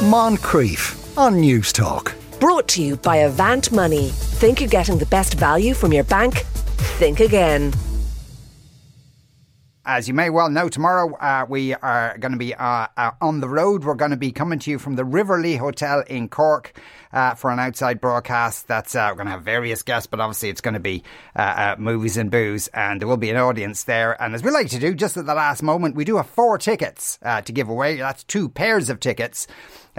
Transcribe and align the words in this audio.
Moncrieff 0.00 1.18
on 1.18 1.38
News 1.40 1.74
Talk. 1.74 2.14
Brought 2.40 2.68
to 2.68 2.82
you 2.82 2.96
by 2.96 3.16
Avant 3.16 3.70
Money. 3.70 4.08
Think 4.08 4.58
you're 4.58 4.70
getting 4.70 4.96
the 4.96 5.04
best 5.04 5.34
value 5.34 5.74
from 5.74 5.92
your 5.92 6.04
bank? 6.04 6.38
Think 6.96 7.20
again. 7.20 7.74
As 9.84 10.08
you 10.08 10.14
may 10.14 10.30
well 10.30 10.48
know, 10.48 10.70
tomorrow 10.70 11.14
uh, 11.16 11.44
we 11.48 11.74
are 11.74 12.16
going 12.18 12.32
to 12.32 12.38
be 12.38 12.54
uh, 12.54 12.86
uh, 12.96 13.10
on 13.20 13.40
the 13.40 13.48
road. 13.48 13.84
We're 13.84 13.94
going 13.94 14.12
to 14.12 14.16
be 14.16 14.32
coming 14.32 14.58
to 14.60 14.70
you 14.70 14.78
from 14.78 14.94
the 14.94 15.04
River 15.04 15.38
Lee 15.38 15.56
Hotel 15.56 16.02
in 16.06 16.28
Cork 16.28 16.78
uh, 17.12 17.34
for 17.34 17.50
an 17.50 17.58
outside 17.58 18.00
broadcast. 18.00 18.68
That's 18.68 18.94
uh, 18.94 19.08
we're 19.10 19.16
going 19.16 19.26
to 19.26 19.32
have 19.32 19.42
various 19.42 19.82
guests, 19.82 20.06
but 20.06 20.20
obviously 20.20 20.48
it's 20.48 20.60
going 20.60 20.74
to 20.74 20.80
be 20.80 21.02
uh, 21.34 21.76
movies 21.78 22.16
and 22.16 22.30
booze, 22.30 22.68
and 22.68 23.00
there 23.00 23.08
will 23.08 23.16
be 23.16 23.30
an 23.30 23.36
audience 23.36 23.84
there. 23.84 24.20
And 24.22 24.34
as 24.34 24.42
we 24.42 24.50
like 24.50 24.68
to 24.68 24.78
do, 24.78 24.94
just 24.94 25.16
at 25.16 25.26
the 25.26 25.34
last 25.34 25.62
moment, 25.62 25.96
we 25.96 26.04
do 26.04 26.16
have 26.16 26.28
four 26.28 26.56
tickets 26.56 27.18
to 27.22 27.52
give 27.52 27.68
away. 27.68 27.96
That's 27.96 28.22
two 28.24 28.48
pairs 28.48 28.90
of 28.90 29.00
tickets 29.00 29.46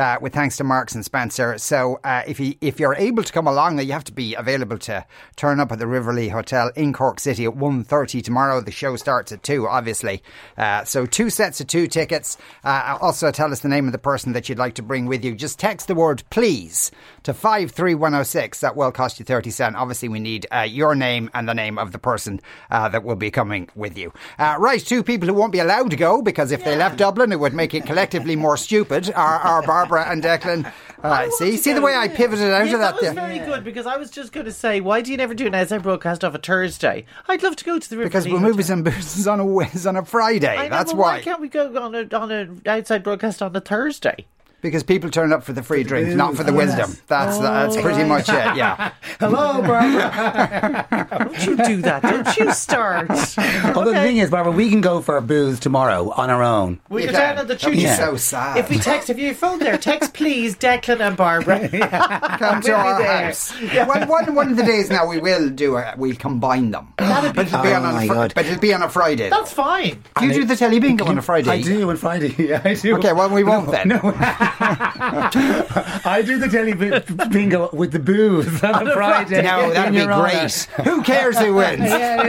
uh, 0.02 0.18
with 0.20 0.33
thanks 0.33 0.57
to 0.57 0.63
Marks 0.63 0.95
and 0.95 1.05
Spencer. 1.05 1.57
So 1.60 2.00
uh, 2.04 2.23
if 2.25 2.39
you 2.39 2.55
if 2.59 2.79
you're 2.79 2.96
able 2.96 3.23
to 3.23 3.32
come 3.32 3.47
along, 3.47 3.79
you 3.79 3.92
have 3.93 4.04
to 4.05 4.11
be 4.11 4.33
available 4.33 4.79
to 4.79 5.05
turn 5.36 5.59
up 5.59 5.71
at 5.71 5.79
the 5.79 5.87
River 5.87 6.11
Lee 6.11 6.28
Hotel 6.28 6.71
in 6.75 6.92
Cork 6.92 7.19
City 7.19 7.46
at 7.46 7.54
1.30 7.54 8.23
tomorrow. 8.23 8.61
The 8.61 8.71
show 8.71 8.95
starts 8.95 9.32
at 9.32 9.43
two, 9.43 9.68
obviously. 9.68 10.23
Uh, 10.57 10.83
so 10.83 11.06
two 11.06 11.29
sets 11.29 11.61
of 11.61 11.68
two 11.68 11.87
tickets. 11.87 12.37
Uh, 12.64 12.97
also, 13.00 13.32
tell 13.32 13.51
us 13.51 13.59
the 13.59 13.69
name 13.69 13.86
of 13.86 13.92
the 13.92 14.00
person 14.00 14.33
that 14.33 14.50
you'd 14.50 14.57
like 14.57 14.75
to 14.75 14.82
bring 14.82 15.06
with 15.06 15.23
you. 15.23 15.36
Just 15.36 15.59
text 15.59 15.87
the 15.87 15.95
word 15.95 16.23
please 16.31 16.92
to 17.23 17.33
five 17.33 17.71
three 17.71 17.93
one 17.93 18.14
zero 18.14 18.23
six. 18.23 18.59
That 18.61 18.75
will 18.75 18.92
cost 18.92 19.20
you 19.20 19.25
thirty 19.25 19.51
cent. 19.51 19.75
Obviously, 19.75 20.09
we 20.09 20.20
need 20.20 20.47
uh, 20.51 20.61
your 20.61 20.95
name 20.95 21.29
and 21.36 21.47
the 21.47 21.54
name 21.54 21.78
of 21.78 21.92
the 21.92 22.00
person 22.00 22.42
uh, 22.71 22.89
that 22.89 23.04
will 23.04 23.15
be 23.15 23.29
coming 23.29 23.70
with 23.75 23.97
you. 23.97 24.11
right, 24.39 24.83
two 24.83 25.04
people 25.04 25.28
who 25.28 25.36
won't 25.36 25.51
be 25.51 25.59
allowed 25.59 25.92
to 25.92 25.95
go 25.95 26.23
because 26.23 26.51
if 26.51 26.61
yeah. 26.61 26.65
they 26.65 26.75
left 26.75 26.97
Dublin, 26.97 27.31
it 27.31 27.39
would 27.39 27.54
make 27.54 27.75
it 27.75 27.86
collectively 27.86 28.36
more 28.36 28.57
stupid. 28.57 29.11
Are, 29.11 29.39
are 29.39 29.61
Barbara 29.61 29.90
and 29.97 30.23
Declan. 30.23 30.71
Uh, 31.04 31.27
see, 31.31 31.57
see 31.57 31.73
the 31.73 31.81
way 31.81 31.95
I 31.95 32.08
pivoted 32.08 32.52
out 32.52 32.67
yeah, 32.67 32.73
of 32.73 32.80
that. 32.80 33.02
That 33.02 33.02
was 33.02 33.14
very 33.14 33.39
good 33.39 33.64
because 33.64 33.88
I 33.88 33.98
was 33.98 34.11
just 34.11 34.31
going 34.31 34.45
to 34.45 34.52
say, 34.52 34.81
why 34.81 35.02
do 35.02 35.09
you 35.09 35.17
never 35.17 35.33
do 35.33 35.48
an 35.48 35.56
outside 35.56 35.81
broadcast 35.81 36.23
of 36.23 36.36
a 36.36 36.38
Thursday? 36.38 37.08
I'd 37.28 37.42
love 37.42 37.56
to 37.56 37.66
go 37.66 37.80
to 37.80 37.89
the 37.89 37.98
River 37.98 38.08
because 38.08 38.28
we're 38.28 38.39
movies 38.39 38.70
and 38.70 38.86
booze 38.86 39.28
on 39.28 39.39
a 39.39 39.88
on 39.88 39.95
a 39.95 40.06
Friday. 40.06 40.56
Know, 40.56 40.70
That's 40.70 40.94
why. 40.94 41.17
Why 41.17 41.22
can't 41.22 41.42
we 41.42 41.48
go 41.48 41.75
on 41.81 41.95
a 41.95 42.16
on 42.16 42.31
an 42.31 42.61
outside 42.67 43.02
broadcast 43.02 43.42
on 43.42 43.56
a 43.56 43.61
Thursday? 43.61 44.28
Because 44.62 44.84
people 44.84 45.09
turn 45.09 45.34
up 45.34 45.44
for 45.44 45.54
the 45.54 45.64
free 45.64 45.84
drink, 45.84 46.16
not 46.16 46.36
for 46.36 46.44
the 46.44 46.54
wisdom. 46.54 46.95
That's 47.08 47.38
oh, 47.38 47.42
that's 47.42 47.76
pretty 47.76 48.04
oh, 48.04 48.08
much 48.08 48.30
it. 48.30 48.56
Yeah. 48.56 48.94
Hello, 49.20 49.62
Barbara. 49.62 51.08
Don't 51.09 51.45
you 51.45 51.58
do 51.58 51.81
that? 51.81 52.04
Don't 52.04 52.38
you 52.38 52.54
start? 52.54 53.09
Although 53.76 53.92
okay. 53.92 53.94
the 53.94 54.02
thing 54.02 54.17
is, 54.17 54.30
Barbara, 54.30 54.52
we 54.52 54.70
can 54.70 54.82
go 54.82 55.02
for 55.02 55.17
a 55.17 55.22
booze 55.22 55.59
tomorrow 55.59 56.12
on 56.12 56.30
our 56.30 56.44
own. 56.44 56.80
We 56.89 57.08
are 57.08 57.12
down 57.12 57.38
at 57.39 57.48
the 57.48 57.56
church. 57.56 57.76
Yeah. 57.76 57.95
So 57.95 58.17
sad. 58.17 58.58
If 58.58 58.70
we 58.70 58.78
text, 58.78 59.09
if 59.09 59.17
you 59.17 59.34
phone 59.34 59.59
there, 59.59 59.78
text 59.78 60.14
please, 60.14 60.56
Declan 60.56 61.02
and 61.02 61.17
Barbara. 61.17 61.67
Come 62.38 62.62
to 62.62 62.73
our 62.73 63.04
house. 63.04 63.59
Yeah. 63.62 63.88
One, 63.88 64.08
one, 64.08 64.36
one 64.36 64.52
of 64.52 64.58
the 64.58 64.64
days 64.64 64.89
now 64.89 65.08
we 65.08 65.20
will 65.20 65.50
do 65.50 65.78
it. 65.78 65.98
We'll 65.98 66.16
combine 66.16 66.72
them. 66.72 66.94
That'd 66.98 67.34
be 67.34 67.36
but 67.36 67.48
it'll 67.48 67.64
be, 67.64 67.70
oh 67.70 67.82
on, 67.82 68.04
a, 68.04 68.08
fr- 68.08 68.34
but 68.36 68.45
it'll 68.45 68.59
be 68.59 68.73
on 68.73 68.84
a 68.84 68.89
Friday. 68.89 69.30
That's 69.30 69.52
fine. 69.52 70.04
Do 70.20 70.28
you 70.28 70.34
do 70.34 70.45
the 70.45 70.56
telly 70.56 70.80
bingo 70.80 71.06
on 71.06 71.17
a 71.17 71.22
Friday? 71.22 71.50
I 71.50 71.62
do 71.62 71.89
on 71.89 71.98
Friday. 71.98 72.36
Yeah, 72.38 72.62
I 72.64 72.73
do. 72.73 72.95
Okay, 72.98 73.14
well 73.14 73.30
we 73.30 73.44
won't 73.44 73.67
no, 73.67 73.72
then. 73.72 73.88
No. 73.88 74.00
I 74.60 76.24
do 76.26 76.38
the 76.38 76.48
telly 76.48 76.74
bingo 77.30 77.70
with 77.74 77.92
the 77.92 78.00
booze 78.00 78.64
on, 78.64 78.76
on 78.76 78.88
a 78.88 78.94
Friday. 78.94 79.42
No, 79.42 79.72
that'd 79.72 79.94
be 79.94 80.06
great. 80.06 80.52
Who 80.86 81.02
cares 81.04 81.38
who 81.38 81.56
wins? 81.56 81.80
yeah, 81.84 82.22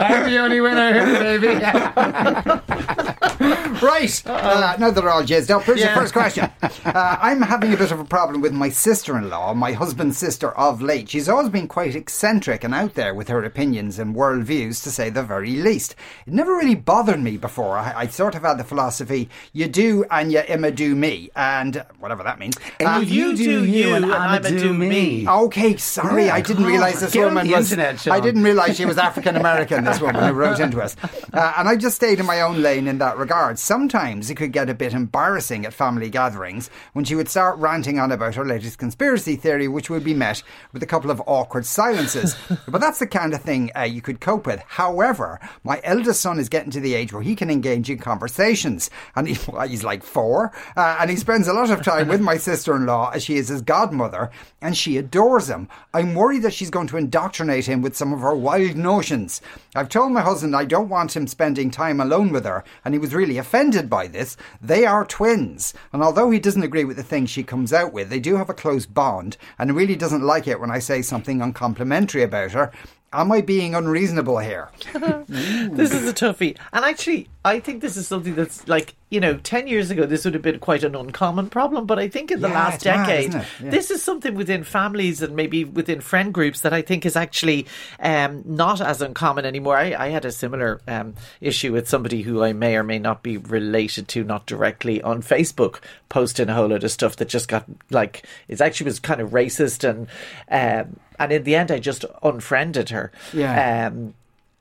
I'm 0.00 0.30
the 0.30 0.38
only 0.38 0.60
winner 0.60 0.92
here, 0.92 1.38
baby. 1.38 3.26
right. 3.82 4.26
Uh, 4.26 4.76
now 4.78 4.90
they're 4.90 5.10
all 5.10 5.22
jizzed 5.22 5.50
up, 5.50 5.62
here's 5.64 5.80
yeah. 5.80 5.86
your 5.86 5.94
first 5.94 6.12
question. 6.12 6.50
Uh, 6.82 7.18
I'm 7.20 7.42
having 7.42 7.74
a 7.74 7.76
bit 7.76 7.92
of 7.92 8.00
a 8.00 8.04
problem 8.04 8.40
with 8.40 8.52
my 8.52 8.70
sister 8.70 9.16
in 9.18 9.28
law, 9.28 9.52
my 9.52 9.72
husband's 9.72 10.16
sister 10.16 10.50
of 10.52 10.80
late. 10.80 11.10
She's 11.10 11.28
always 11.28 11.50
been 11.50 11.68
quite 11.68 11.94
eccentric 11.94 12.64
and 12.64 12.74
out 12.74 12.94
there 12.94 13.14
with 13.14 13.28
her 13.28 13.44
opinions 13.44 13.98
and 13.98 14.16
worldviews, 14.16 14.82
to 14.84 14.90
say 14.90 15.10
the 15.10 15.22
very 15.22 15.56
least. 15.56 15.94
It 16.26 16.32
never 16.32 16.54
really 16.54 16.74
bothered 16.74 17.20
me 17.20 17.36
before. 17.36 17.76
I, 17.76 17.92
I 17.94 18.06
sort 18.06 18.34
of 18.34 18.42
had 18.42 18.54
the 18.54 18.64
philosophy 18.64 19.28
you 19.52 19.68
do 19.68 20.04
and 20.10 20.32
you 20.32 20.38
Emma 20.38 20.70
do 20.70 20.96
me, 20.96 21.30
and 21.36 21.84
whatever 21.98 22.22
that 22.22 22.38
means. 22.38 22.56
Uh, 22.80 23.02
you, 23.04 23.30
you, 23.30 23.36
do 23.36 23.64
you, 23.64 23.94
and, 23.94 24.04
and 24.06 24.14
I'm 24.14 24.44
a 24.44 24.50
do 24.50 24.72
me. 24.72 25.28
Okay, 25.28 25.76
sorry, 25.76 26.26
yeah, 26.26 26.34
I 26.34 26.40
didn't 26.40 26.64
realise 26.64 27.00
this 27.00 27.14
woman 27.14 27.50
was. 27.50 27.72
Internet, 27.72 28.08
I 28.08 28.20
didn't 28.20 28.42
realise 28.42 28.76
she 28.76 28.86
was 28.86 28.98
African 29.10 29.36
American. 29.36 29.84
This 29.84 30.00
woman 30.00 30.24
who 30.24 30.32
wrote 30.32 30.60
into 30.60 30.80
us, 30.80 30.96
uh, 31.32 31.54
and 31.58 31.68
I 31.68 31.76
just 31.76 31.96
stayed 31.96 32.20
in 32.20 32.26
my 32.26 32.40
own 32.40 32.62
lane 32.62 32.88
in 32.88 32.98
that 32.98 33.18
regard. 33.18 33.39
Sometimes 33.40 34.28
it 34.28 34.36
could 34.36 34.52
get 34.52 34.68
a 34.68 34.74
bit 34.74 34.92
embarrassing 34.92 35.64
at 35.64 35.72
family 35.72 36.10
gatherings 36.10 36.68
when 36.92 37.06
she 37.06 37.14
would 37.14 37.28
start 37.28 37.58
ranting 37.58 37.98
on 37.98 38.12
about 38.12 38.34
her 38.34 38.44
latest 38.44 38.78
conspiracy 38.78 39.34
theory, 39.34 39.66
which 39.66 39.88
would 39.88 40.04
be 40.04 40.12
met 40.12 40.42
with 40.72 40.82
a 40.82 40.86
couple 40.86 41.10
of 41.10 41.22
awkward 41.26 41.64
silences. 41.64 42.36
but 42.68 42.82
that's 42.82 42.98
the 42.98 43.06
kind 43.06 43.32
of 43.32 43.40
thing 43.40 43.70
uh, 43.74 43.80
you 43.80 44.02
could 44.02 44.20
cope 44.20 44.46
with. 44.46 44.60
However, 44.66 45.40
my 45.64 45.80
eldest 45.84 46.20
son 46.20 46.38
is 46.38 46.50
getting 46.50 46.70
to 46.72 46.80
the 46.80 46.94
age 46.94 47.14
where 47.14 47.22
he 47.22 47.34
can 47.34 47.50
engage 47.50 47.88
in 47.88 47.98
conversations, 47.98 48.90
and 49.16 49.26
he, 49.26 49.38
well, 49.50 49.66
he's 49.66 49.84
like 49.84 50.02
four, 50.02 50.52
uh, 50.76 50.98
and 51.00 51.08
he 51.08 51.16
spends 51.16 51.48
a 51.48 51.54
lot 51.54 51.70
of 51.70 51.82
time 51.82 52.08
with 52.08 52.20
my 52.20 52.36
sister-in-law 52.36 53.12
as 53.14 53.24
she 53.24 53.36
is 53.36 53.48
his 53.48 53.62
godmother, 53.62 54.30
and 54.60 54.76
she 54.76 54.98
adores 54.98 55.48
him. 55.48 55.66
I'm 55.94 56.14
worried 56.14 56.42
that 56.42 56.52
she's 56.52 56.70
going 56.70 56.88
to 56.88 56.98
indoctrinate 56.98 57.66
him 57.66 57.80
with 57.80 57.96
some 57.96 58.12
of 58.12 58.20
her 58.20 58.34
wild 58.34 58.76
notions. 58.76 59.40
I've 59.74 59.88
told 59.88 60.12
my 60.12 60.20
husband 60.20 60.54
I 60.54 60.66
don't 60.66 60.90
want 60.90 61.16
him 61.16 61.26
spending 61.26 61.70
time 61.70 62.00
alone 62.00 62.32
with 62.32 62.44
her, 62.44 62.64
and 62.84 62.92
he 62.92 62.98
was 62.98 63.14
really 63.20 63.36
offended 63.36 63.90
by 63.90 64.06
this. 64.06 64.34
They 64.62 64.86
are 64.86 65.04
twins, 65.04 65.74
and 65.92 66.02
although 66.02 66.30
he 66.30 66.40
doesn't 66.40 66.62
agree 66.62 66.84
with 66.84 66.96
the 66.96 67.02
things 67.02 67.28
she 67.28 67.42
comes 67.42 67.70
out 67.70 67.92
with, 67.92 68.08
they 68.08 68.18
do 68.18 68.36
have 68.36 68.48
a 68.48 68.54
close 68.54 68.86
bond, 68.86 69.36
and 69.58 69.76
really 69.76 69.94
doesn't 69.94 70.22
like 70.22 70.48
it 70.48 70.58
when 70.58 70.70
I 70.70 70.78
say 70.78 71.02
something 71.02 71.42
uncomplimentary 71.42 72.22
about 72.22 72.52
her. 72.52 72.72
Am 73.12 73.32
I 73.32 73.40
being 73.40 73.74
unreasonable 73.74 74.38
here? 74.38 74.68
this 74.92 75.92
is 75.92 76.08
a 76.08 76.14
toughie. 76.14 76.56
And 76.72 76.84
actually, 76.84 77.28
I 77.44 77.58
think 77.58 77.82
this 77.82 77.96
is 77.96 78.06
something 78.06 78.36
that's 78.36 78.68
like, 78.68 78.94
you 79.08 79.18
know, 79.18 79.36
10 79.36 79.66
years 79.66 79.90
ago, 79.90 80.06
this 80.06 80.24
would 80.24 80.34
have 80.34 80.44
been 80.44 80.60
quite 80.60 80.84
an 80.84 80.94
uncommon 80.94 81.50
problem. 81.50 81.86
But 81.86 81.98
I 81.98 82.06
think 82.06 82.30
in 82.30 82.40
the 82.40 82.46
yeah, 82.46 82.54
last 82.54 82.82
decade, 82.82 83.32
mad, 83.32 83.46
yeah. 83.60 83.70
this 83.70 83.90
is 83.90 84.00
something 84.00 84.36
within 84.36 84.62
families 84.62 85.22
and 85.22 85.34
maybe 85.34 85.64
within 85.64 86.00
friend 86.00 86.32
groups 86.32 86.60
that 86.60 86.72
I 86.72 86.82
think 86.82 87.04
is 87.04 87.16
actually 87.16 87.66
um, 87.98 88.44
not 88.46 88.80
as 88.80 89.02
uncommon 89.02 89.44
anymore. 89.44 89.76
I, 89.76 89.92
I 89.94 90.08
had 90.10 90.24
a 90.24 90.30
similar 90.30 90.80
um, 90.86 91.14
issue 91.40 91.72
with 91.72 91.88
somebody 91.88 92.22
who 92.22 92.44
I 92.44 92.52
may 92.52 92.76
or 92.76 92.84
may 92.84 93.00
not 93.00 93.24
be 93.24 93.38
related 93.38 94.06
to, 94.08 94.22
not 94.22 94.46
directly 94.46 95.02
on 95.02 95.20
Facebook, 95.20 95.80
posting 96.10 96.48
a 96.48 96.54
whole 96.54 96.68
lot 96.68 96.84
of 96.84 96.92
stuff 96.92 97.16
that 97.16 97.28
just 97.28 97.48
got 97.48 97.64
like, 97.90 98.24
it 98.46 98.60
actually 98.60 98.84
was 98.84 99.00
kind 99.00 99.20
of 99.20 99.30
racist 99.30 99.82
and. 99.82 100.06
Um, 100.48 101.00
and 101.20 101.30
in 101.30 101.44
the 101.44 101.54
end, 101.54 101.70
I 101.70 101.78
just 101.78 102.04
unfriended 102.22 102.88
her. 102.88 103.12
Yeah. 103.32 103.86
Um, 103.86 104.14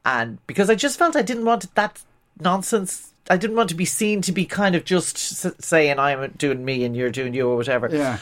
and 0.05 0.45
because 0.45 0.69
I 0.69 0.75
just 0.75 0.99
felt 0.99 1.15
I 1.15 1.21
didn't 1.21 1.45
want 1.45 1.73
that 1.75 2.01
nonsense. 2.39 3.13
I 3.29 3.37
didn't 3.37 3.55
want 3.55 3.69
to 3.69 3.75
be 3.75 3.85
seen 3.85 4.21
to 4.23 4.31
be 4.31 4.45
kind 4.45 4.75
of 4.75 4.83
just 4.83 5.17
saying 5.63 5.99
I'm 5.99 6.31
doing 6.31 6.65
me 6.65 6.83
and 6.83 6.95
you're 6.95 7.11
doing 7.11 7.33
you 7.33 7.47
or 7.47 7.55
whatever. 7.55 7.89
Yeah. 7.91 8.17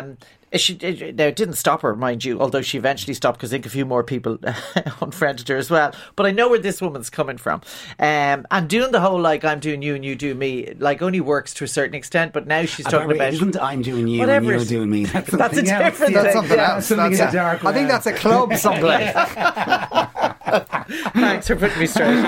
Um, 0.00 0.18
she 0.54 0.74
now 1.14 1.26
it 1.26 1.36
didn't 1.36 1.54
stop 1.54 1.82
her, 1.82 1.94
mind 1.94 2.24
you. 2.24 2.40
Although 2.40 2.62
she 2.62 2.78
eventually 2.78 3.14
stopped 3.14 3.38
because 3.38 3.52
I 3.52 3.56
think 3.56 3.66
a 3.66 3.70
few 3.70 3.84
more 3.84 4.02
people 4.02 4.38
unfriended 5.00 5.48
her 5.48 5.56
as 5.56 5.70
well. 5.70 5.92
But 6.16 6.26
I 6.26 6.30
know 6.30 6.48
where 6.48 6.58
this 6.58 6.80
woman's 6.80 7.10
coming 7.10 7.38
from, 7.38 7.62
um, 7.98 8.46
and 8.50 8.68
doing 8.68 8.92
the 8.92 9.00
whole 9.00 9.20
like 9.20 9.44
I'm 9.44 9.60
doing 9.60 9.82
you 9.82 9.94
and 9.94 10.04
you 10.04 10.14
do 10.14 10.34
me 10.34 10.74
like 10.78 11.02
only 11.02 11.20
works 11.20 11.54
to 11.54 11.64
a 11.64 11.68
certain 11.68 11.94
extent. 11.94 12.32
But 12.32 12.46
now 12.46 12.64
she's 12.64 12.86
talking 12.86 13.10
about 13.10 13.34
isn't 13.34 13.60
I'm 13.60 13.82
doing 13.82 14.08
you 14.08 14.28
and 14.28 14.44
you're 14.44 14.64
doing 14.64 14.90
me. 14.90 15.04
That's, 15.04 15.30
that's 15.30 15.56
a 15.56 15.62
different 15.62 15.96
thing. 15.96 16.14
That's 16.14 16.34
something 16.34 16.58
else. 16.58 16.86
Something 16.86 17.18
that's 17.18 17.34
a, 17.34 17.66
I 17.66 17.72
think 17.72 17.88
that's 17.88 18.06
a 18.06 18.12
club 18.12 18.54
someplace. 18.56 19.12
Thanks 20.48 21.46
for 21.46 21.56
putting 21.56 21.78
me 21.78 21.86
straight. 21.86 22.24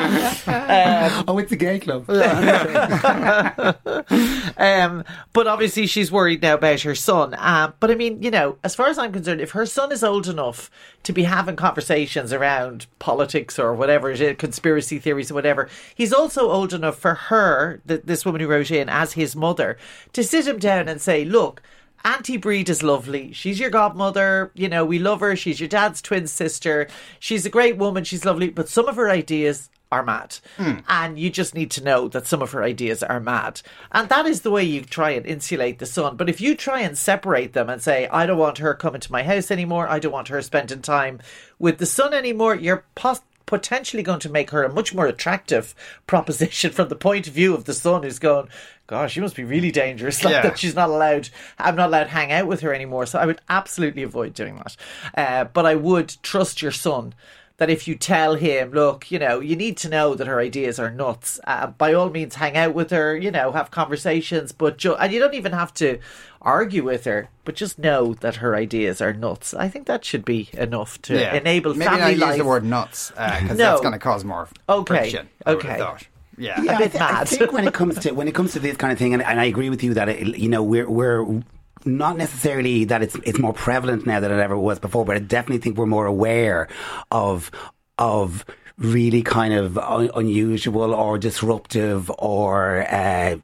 Um, 0.47 1.25
oh, 1.27 1.39
it's 1.39 1.53
a 1.53 1.57
gay 1.57 1.79
club. 1.79 2.09
um, 4.59 5.05
but 5.33 5.47
obviously 5.47 5.87
she's 5.87 6.13
worried 6.13 6.43
now 6.43 6.55
about 6.55 6.81
her 6.83 6.95
son. 6.95 7.33
Uh, 7.35 7.73
but 7.81 7.91
I 7.91 7.95
mean 7.95 8.10
you 8.19 8.31
know, 8.31 8.59
as 8.65 8.75
far 8.75 8.89
as 8.89 8.99
I'm 8.99 9.13
concerned, 9.13 9.41
if 9.41 9.53
her 9.53 9.67
son 9.67 9.93
is 9.93 10.03
old 10.03 10.29
enough 10.29 10.71
to 11.03 11.13
be 11.13 11.25
having 11.25 11.57
conversations 11.57 12.33
around 12.33 12.87
politics 12.99 13.59
or 13.59 13.75
whatever, 13.75 14.15
conspiracy 14.35 14.99
theories 14.99 15.31
or 15.31 15.35
whatever, 15.35 15.69
he's 15.95 16.13
also 16.13 16.51
old 16.51 16.73
enough 16.73 16.99
for 16.99 17.15
her, 17.15 17.81
this 17.85 18.25
woman 18.25 18.41
who 18.41 18.49
wrote 18.49 18.71
in 18.71 18.89
as 18.89 19.13
his 19.13 19.37
mother, 19.37 19.77
to 20.13 20.25
sit 20.25 20.47
him 20.47 20.59
down 20.59 20.89
and 20.89 21.01
say, 21.01 21.25
look, 21.25 21.63
Auntie 22.05 22.39
Breed 22.39 22.69
is 22.71 22.83
lovely. 22.83 23.33
She's 23.33 23.61
your 23.61 23.69
godmother. 23.69 24.51
You 24.55 24.69
know, 24.69 24.85
we 24.85 24.99
love 24.99 25.21
her. 25.21 25.37
She's 25.37 25.61
your 25.61 25.69
dad's 25.69 26.01
twin 26.01 26.27
sister. 26.27 26.89
She's 27.19 27.45
a 27.45 27.51
great 27.51 27.77
woman. 27.77 28.05
She's 28.05 28.25
lovely. 28.25 28.49
But 28.49 28.71
some 28.71 28.89
of 28.89 28.97
her 28.97 29.11
ideas 29.11 29.69
are 29.93 30.05
mad. 30.05 30.39
Mm. 30.57 30.83
And 30.89 31.19
you 31.19 31.31
just 31.31 31.55
need 31.55 31.71
to 31.73 31.83
know 31.85 32.09
that 32.09 32.27
some 32.27 32.43
of 32.43 32.53
her 32.53 32.63
ideas 32.63 33.03
are 33.03 33.19
mad. 33.21 33.61
And 33.93 34.09
that 34.09 34.27
is 34.27 34.43
the 34.43 34.51
way 34.51 34.63
you 34.63 34.83
try 34.83 35.11
and 35.11 35.27
insulate 35.27 35.79
the 35.79 35.87
son. 35.87 36.17
But 36.17 36.29
if 36.29 36.41
you 36.41 36.55
try 36.55 36.81
and 36.81 36.97
separate 36.97 37.53
them 37.53 37.69
and 37.69 37.83
say, 37.83 38.07
I 38.09 38.27
don't 38.27 38.39
want 38.39 38.59
her 38.59 38.75
coming 38.75 39.01
to 39.01 39.13
my 39.13 39.23
house 39.25 39.51
anymore, 39.51 39.89
I 39.89 39.99
don't 39.99 40.13
want 40.13 40.29
her 40.29 40.41
spending 40.43 40.83
time 40.83 41.21
with 41.59 41.79
the 41.79 41.87
son 41.87 42.15
anymore, 42.15 42.55
you're 42.55 42.85
pos- 42.95 43.23
potentially 43.47 44.05
going 44.05 44.21
to 44.21 44.29
make 44.29 44.51
her 44.53 44.63
a 44.63 44.73
much 44.73 44.95
more 44.95 45.07
attractive 45.07 45.75
proposition 46.07 46.71
from 46.71 46.89
the 46.89 46.95
point 46.95 47.27
of 47.27 47.33
view 47.35 47.53
of 47.55 47.65
the 47.65 47.75
son 47.75 48.05
who's 48.05 48.21
going, 48.21 48.47
gosh, 48.87 49.13
she 49.15 49.21
must 49.21 49.35
be 49.35 49.43
really 49.45 49.73
dangerous. 49.73 50.23
Like 50.25 50.33
Yeah. 50.35 50.43
that 50.43 50.59
she's 50.59 50.77
not 50.77 50.89
allowed. 50.89 51.29
I'm 51.59 51.75
not 51.75 51.89
allowed 51.89 52.05
to 52.05 52.11
hang 52.11 52.31
out 52.31 52.47
with 52.47 52.61
her 52.61 52.73
anymore. 52.73 53.07
So 53.07 53.19
I 53.19 53.27
would 53.27 53.41
absolutely 53.49 54.05
avoid 54.05 54.35
doing 54.35 54.55
that. 54.57 54.77
Uh, 55.17 55.45
but 55.45 55.67
I 55.67 55.75
would 55.75 56.17
trust 56.23 56.63
your 56.63 56.71
son. 56.73 57.13
That 57.61 57.69
if 57.69 57.87
you 57.87 57.95
tell 57.95 58.37
him, 58.37 58.71
look, 58.73 59.11
you 59.11 59.19
know, 59.19 59.39
you 59.39 59.55
need 59.55 59.77
to 59.85 59.91
know 59.91 60.15
that 60.15 60.27
her 60.27 60.41
ideas 60.41 60.79
are 60.79 60.91
nuts. 60.91 61.39
Uh, 61.47 61.67
by 61.67 61.93
all 61.93 62.09
means, 62.09 62.37
hang 62.37 62.57
out 62.57 62.73
with 62.75 62.91
her. 62.91 63.15
You 63.15 63.31
know, 63.31 63.53
have 63.53 63.71
conversations, 63.71 64.51
but 64.51 64.79
ju- 64.79 64.95
and 64.97 65.13
you 65.13 65.21
don't 65.21 65.35
even 65.35 65.53
have 65.53 65.75
to 65.75 65.99
argue 66.41 66.83
with 66.85 67.05
her. 67.05 67.29
But 67.45 67.57
just 67.57 67.79
know 67.79 68.15
that 68.15 68.37
her 68.37 68.57
ideas 68.57 69.03
are 69.03 69.13
nuts. 69.13 69.53
I 69.53 69.69
think 69.69 69.85
that 69.89 70.07
should 70.07 70.25
be 70.25 70.49
enough 70.55 71.03
to 71.03 71.21
Yeah. 71.21 71.35
enable 71.35 71.75
Maybe 71.75 71.85
family 71.91 72.15
not 72.17 72.27
life. 72.29 72.37
use 72.37 72.39
the 72.39 72.49
word 72.49 72.65
nuts 72.65 73.11
because 73.11 73.43
No. 73.51 73.57
that's 73.57 73.81
going 73.83 73.93
to 73.93 73.99
cause 73.99 74.25
more 74.25 74.49
Okay, 74.67 74.95
friction. 75.03 75.29
I 75.45 75.55
would 75.55 75.63
okay. 75.67 75.77
thought. 75.79 76.07
Yeah. 76.39 76.63
Yeah, 76.63 76.79
bit 76.79 76.87
I, 76.87 76.89
thi- 76.89 76.99
I 76.99 77.13
mad. 77.13 77.29
think 77.29 77.53
when 77.53 77.69
it 77.69 77.75
comes 77.75 77.99
to 77.99 78.13
when 78.13 78.27
it 78.27 78.35
comes 78.35 78.53
to 78.53 78.59
this 78.59 78.79
kind 78.79 78.91
of 78.91 78.99
thing, 78.99 79.13
and, 79.13 79.23
and 79.23 79.39
I 79.39 79.45
agree 79.45 79.69
with 79.69 79.85
you 79.85 79.93
that 79.93 80.09
it, 80.09 80.39
you 80.39 80.49
know 80.49 80.63
we're 80.63 80.89
we're 80.89 81.43
not 81.85 82.17
necessarily 82.17 82.85
that 82.87 83.03
it's 83.03 83.17
it's 83.25 83.39
more 83.39 83.53
prevalent 83.53 84.07
now 84.07 84.21
than 84.21 84.31
it 84.33 84.39
ever 84.41 84.57
was 84.59 84.79
before, 84.79 85.05
but 85.05 85.17
I 85.17 85.21
definitely 85.21 85.59
think 85.59 85.77
we're 85.77 85.87
more 85.87 86.07
aware 86.07 86.69
of 87.11 87.51
of 87.99 88.45
really 88.79 89.23
kind 89.23 89.53
of 89.53 89.77
un- 89.79 90.11
unusual 90.15 90.95
or 90.95 91.19
disruptive 91.19 92.11
or 92.19 92.87
uh, 92.91 93.37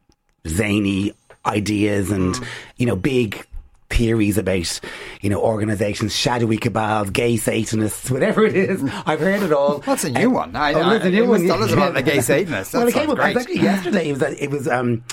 zany 0.47 1.13
ideas 1.45 2.11
and 2.11 2.35
Mm. 2.35 2.45
you 2.77 2.87
know 2.87 2.97
big 2.97 3.47
theories 3.89 4.37
about 4.37 4.81
you 5.21 5.31
know 5.31 5.41
organizations 5.41 6.15
shadowy 6.15 6.57
cabals 6.57 7.09
gay 7.11 7.37
satanists 7.37 8.11
whatever 8.15 8.45
it 8.45 8.57
is 8.57 8.83
i've 9.07 9.21
heard 9.21 9.43
it 9.45 9.53
all 9.53 9.79
That's 9.79 10.03
a 10.05 10.11
new 10.11 10.27
Um, 10.29 10.33
one. 10.35 10.57
I- 10.57 10.73
oh, 10.75 10.81
I- 10.81 10.97
a 10.97 11.09
new 11.11 11.27
one, 11.27 11.47
must 11.47 11.55
tell 11.55 11.63
us 11.63 11.73
about 11.73 11.95
the 11.95 12.03
gay 12.03 12.21
Satanists. 12.33 12.73
That 12.73 12.79
well, 12.79 12.89
it 12.89 12.95
came 12.95 13.11
up 13.11 13.17
great. 13.17 13.37
actually 13.37 13.61
yesterday. 13.61 14.09
It 14.09 14.13
was 14.15 14.23
it 14.23 14.51
was 14.51 14.67
um, 14.69 15.05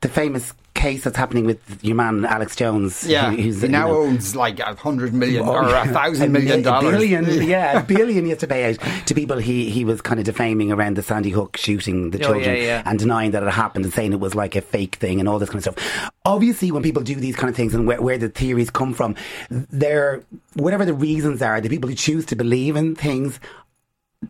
the 0.00 0.08
famous 0.08 0.54
case 0.74 1.04
that's 1.04 1.16
happening 1.16 1.44
with 1.44 1.60
your 1.84 1.94
man 1.94 2.24
Alex 2.24 2.56
Jones. 2.56 3.06
Yeah, 3.06 3.30
who- 3.30 3.36
who's 3.42 3.60
he 3.60 3.66
you 3.66 3.72
now 3.72 3.88
know, 3.88 3.96
owns 4.02 4.34
like 4.34 4.58
a 4.60 4.74
hundred 4.74 5.12
million 5.14 5.46
or 5.46 5.62
a 5.74 5.86
thousand 5.86 6.32
million 6.32 6.62
dollars. 6.62 6.90
billion, 6.92 7.24
yeah, 7.48 7.80
a 7.80 7.82
billion 7.82 8.24
he 8.24 8.30
has 8.30 8.38
to 8.40 8.46
pay 8.46 8.70
out 8.72 8.78
to 9.06 9.14
people 9.14 9.38
he, 9.38 9.68
he 9.70 9.84
was 9.84 10.00
kind 10.00 10.18
of 10.18 10.26
defaming 10.26 10.72
around 10.72 10.96
the 10.96 11.02
Sandy 11.02 11.30
Hook 11.30 11.56
shooting 11.56 12.10
the 12.10 12.18
Oh, 12.18 12.32
children 12.32 12.56
yeah, 12.56 12.62
yeah. 12.62 12.82
and 12.86 12.98
denying 12.98 13.32
that 13.32 13.42
it 13.42 13.50
happened 13.50 13.84
and 13.84 13.92
saying 13.94 14.12
it 14.12 14.20
was 14.20 14.34
like 14.34 14.56
a 14.56 14.60
fake 14.60 14.96
thing 14.96 15.20
and 15.20 15.28
all 15.28 15.38
this 15.38 15.48
kind 15.50 15.64
of 15.66 15.74
stuff. 15.74 16.10
Obviously, 16.24 16.70
when 16.72 16.82
people 16.82 17.02
do 17.02 17.14
these 17.16 17.36
kind 17.36 17.48
of 17.50 17.56
things 17.56 17.74
and 17.74 17.86
where, 17.86 18.00
where 18.00 18.18
the 18.18 18.28
theories 18.28 18.70
come 18.70 18.94
from, 18.94 19.14
they're 19.50 20.22
whatever 20.54 20.84
the 20.84 20.94
reasons 20.94 21.42
are, 21.42 21.60
the 21.60 21.68
people 21.68 21.88
who 21.90 21.96
choose 21.96 22.24
to 22.26 22.36
believe 22.36 22.76
in 22.76 22.94
things 22.94 23.38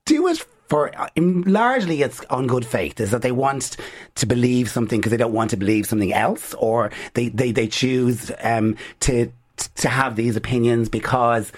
do 0.06 0.26
it 0.28 0.44
for 0.72 0.90
um, 1.18 1.42
largely 1.42 2.00
it's 2.00 2.24
on 2.30 2.46
good 2.46 2.64
faith 2.64 2.98
is 2.98 3.10
that 3.10 3.20
they 3.20 3.30
want 3.30 3.76
to 4.14 4.24
believe 4.24 4.70
something 4.70 5.00
because 5.00 5.10
they 5.10 5.18
don't 5.18 5.34
want 5.34 5.50
to 5.50 5.56
believe 5.58 5.84
something 5.84 6.14
else 6.14 6.54
or 6.54 6.90
they 7.12 7.28
they, 7.28 7.52
they 7.52 7.66
choose 7.66 8.32
um, 8.42 8.74
to 9.00 9.30
to 9.74 9.88
have 9.90 10.16
these 10.16 10.34
opinions 10.34 10.88
because 10.88 11.52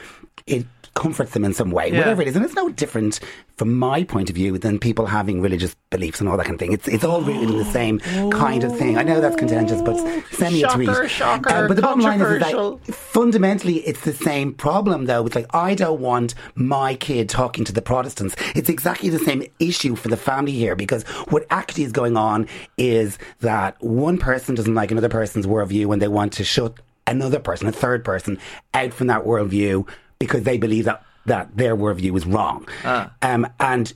it 0.48 0.66
comforts 0.94 1.32
them 1.32 1.44
in 1.44 1.52
some 1.52 1.70
way. 1.70 1.90
Yeah. 1.90 1.98
whatever 1.98 2.22
it 2.22 2.28
is. 2.28 2.36
And 2.36 2.44
it's 2.44 2.54
no 2.54 2.68
different 2.70 3.20
from 3.56 3.74
my 3.78 4.04
point 4.04 4.30
of 4.30 4.36
view 4.36 4.58
than 4.58 4.78
people 4.78 5.06
having 5.06 5.40
religious 5.40 5.74
beliefs 5.90 6.20
and 6.20 6.28
all 6.28 6.36
that 6.36 6.44
kind 6.44 6.54
of 6.54 6.60
thing. 6.60 6.72
It's 6.72 6.88
it's 6.88 7.04
all 7.04 7.20
rooted 7.20 7.50
in 7.50 7.58
the 7.58 7.64
same 7.64 7.98
kind 8.30 8.64
of 8.64 8.76
thing. 8.76 8.96
I 8.98 9.02
know 9.02 9.20
that's 9.20 9.36
contentious 9.36 9.82
but 9.82 9.96
send 10.32 10.54
me 10.54 10.62
a 10.64 10.68
tweet. 10.68 10.88
Shocker, 10.88 11.08
shocker, 11.08 11.50
Uh, 11.50 11.68
but 11.68 11.74
the 11.76 11.82
bottom 11.82 12.00
line 12.00 12.20
is, 12.20 12.28
is 12.28 12.40
that 12.40 12.80
fundamentally 12.94 13.76
it's 13.86 14.00
the 14.02 14.12
same 14.12 14.52
problem 14.54 15.06
though. 15.06 15.26
It's 15.26 15.34
like 15.36 15.46
i 15.54 15.74
don't 15.74 16.00
want 16.00 16.34
my 16.54 16.94
kid 16.94 17.28
talking 17.28 17.64
to 17.64 17.72
the 17.72 17.82
protestants. 17.82 18.34
It's 18.54 18.68
exactly 18.68 19.08
the 19.08 19.18
same 19.18 19.44
issue 19.58 19.94
for 19.96 20.08
the 20.08 20.16
family 20.16 20.52
here 20.52 20.74
because 20.76 21.04
what 21.28 21.44
actually 21.50 21.84
is 21.84 21.92
going 21.92 22.16
on 22.16 22.48
is 22.76 23.18
that 23.40 23.76
one 23.82 24.18
person 24.18 24.54
doesn't 24.54 24.74
like 24.74 24.90
another 24.90 25.08
person's 25.08 25.46
worldview 25.46 25.92
and 25.92 26.00
they 26.02 26.08
want 26.08 26.32
to 26.34 26.44
shut 26.44 26.74
another 27.06 27.38
person 27.38 27.68
a 27.68 27.72
third 27.72 28.02
person 28.02 28.38
out 28.72 28.92
from 28.94 29.08
that 29.08 29.24
worldview 29.24 29.86
because 30.26 30.42
they 30.44 30.58
believe 30.58 30.84
that 30.86 31.02
that 31.26 31.56
their 31.56 31.74
worldview 31.76 32.16
is 32.16 32.26
wrong 32.26 32.66
um, 33.22 33.46
and 33.58 33.92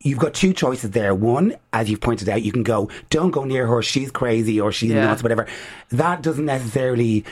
you've 0.00 0.18
got 0.18 0.32
two 0.34 0.52
choices 0.52 0.90
there. 0.90 1.14
One, 1.14 1.54
as 1.72 1.88
you've 1.90 2.00
pointed 2.00 2.28
out, 2.28 2.42
you 2.42 2.52
can 2.52 2.62
go, 2.62 2.88
don't 3.10 3.30
go 3.32 3.44
near 3.44 3.66
her, 3.66 3.82
she's 3.82 4.10
crazy 4.10 4.60
or 4.60 4.70
she's 4.72 4.90
Yeah. 4.92 5.04
nuts, 5.06 5.22
whatever. 5.22 5.46
That 5.90 6.22
doesn't 6.22 6.44
necessarily, 6.44 7.24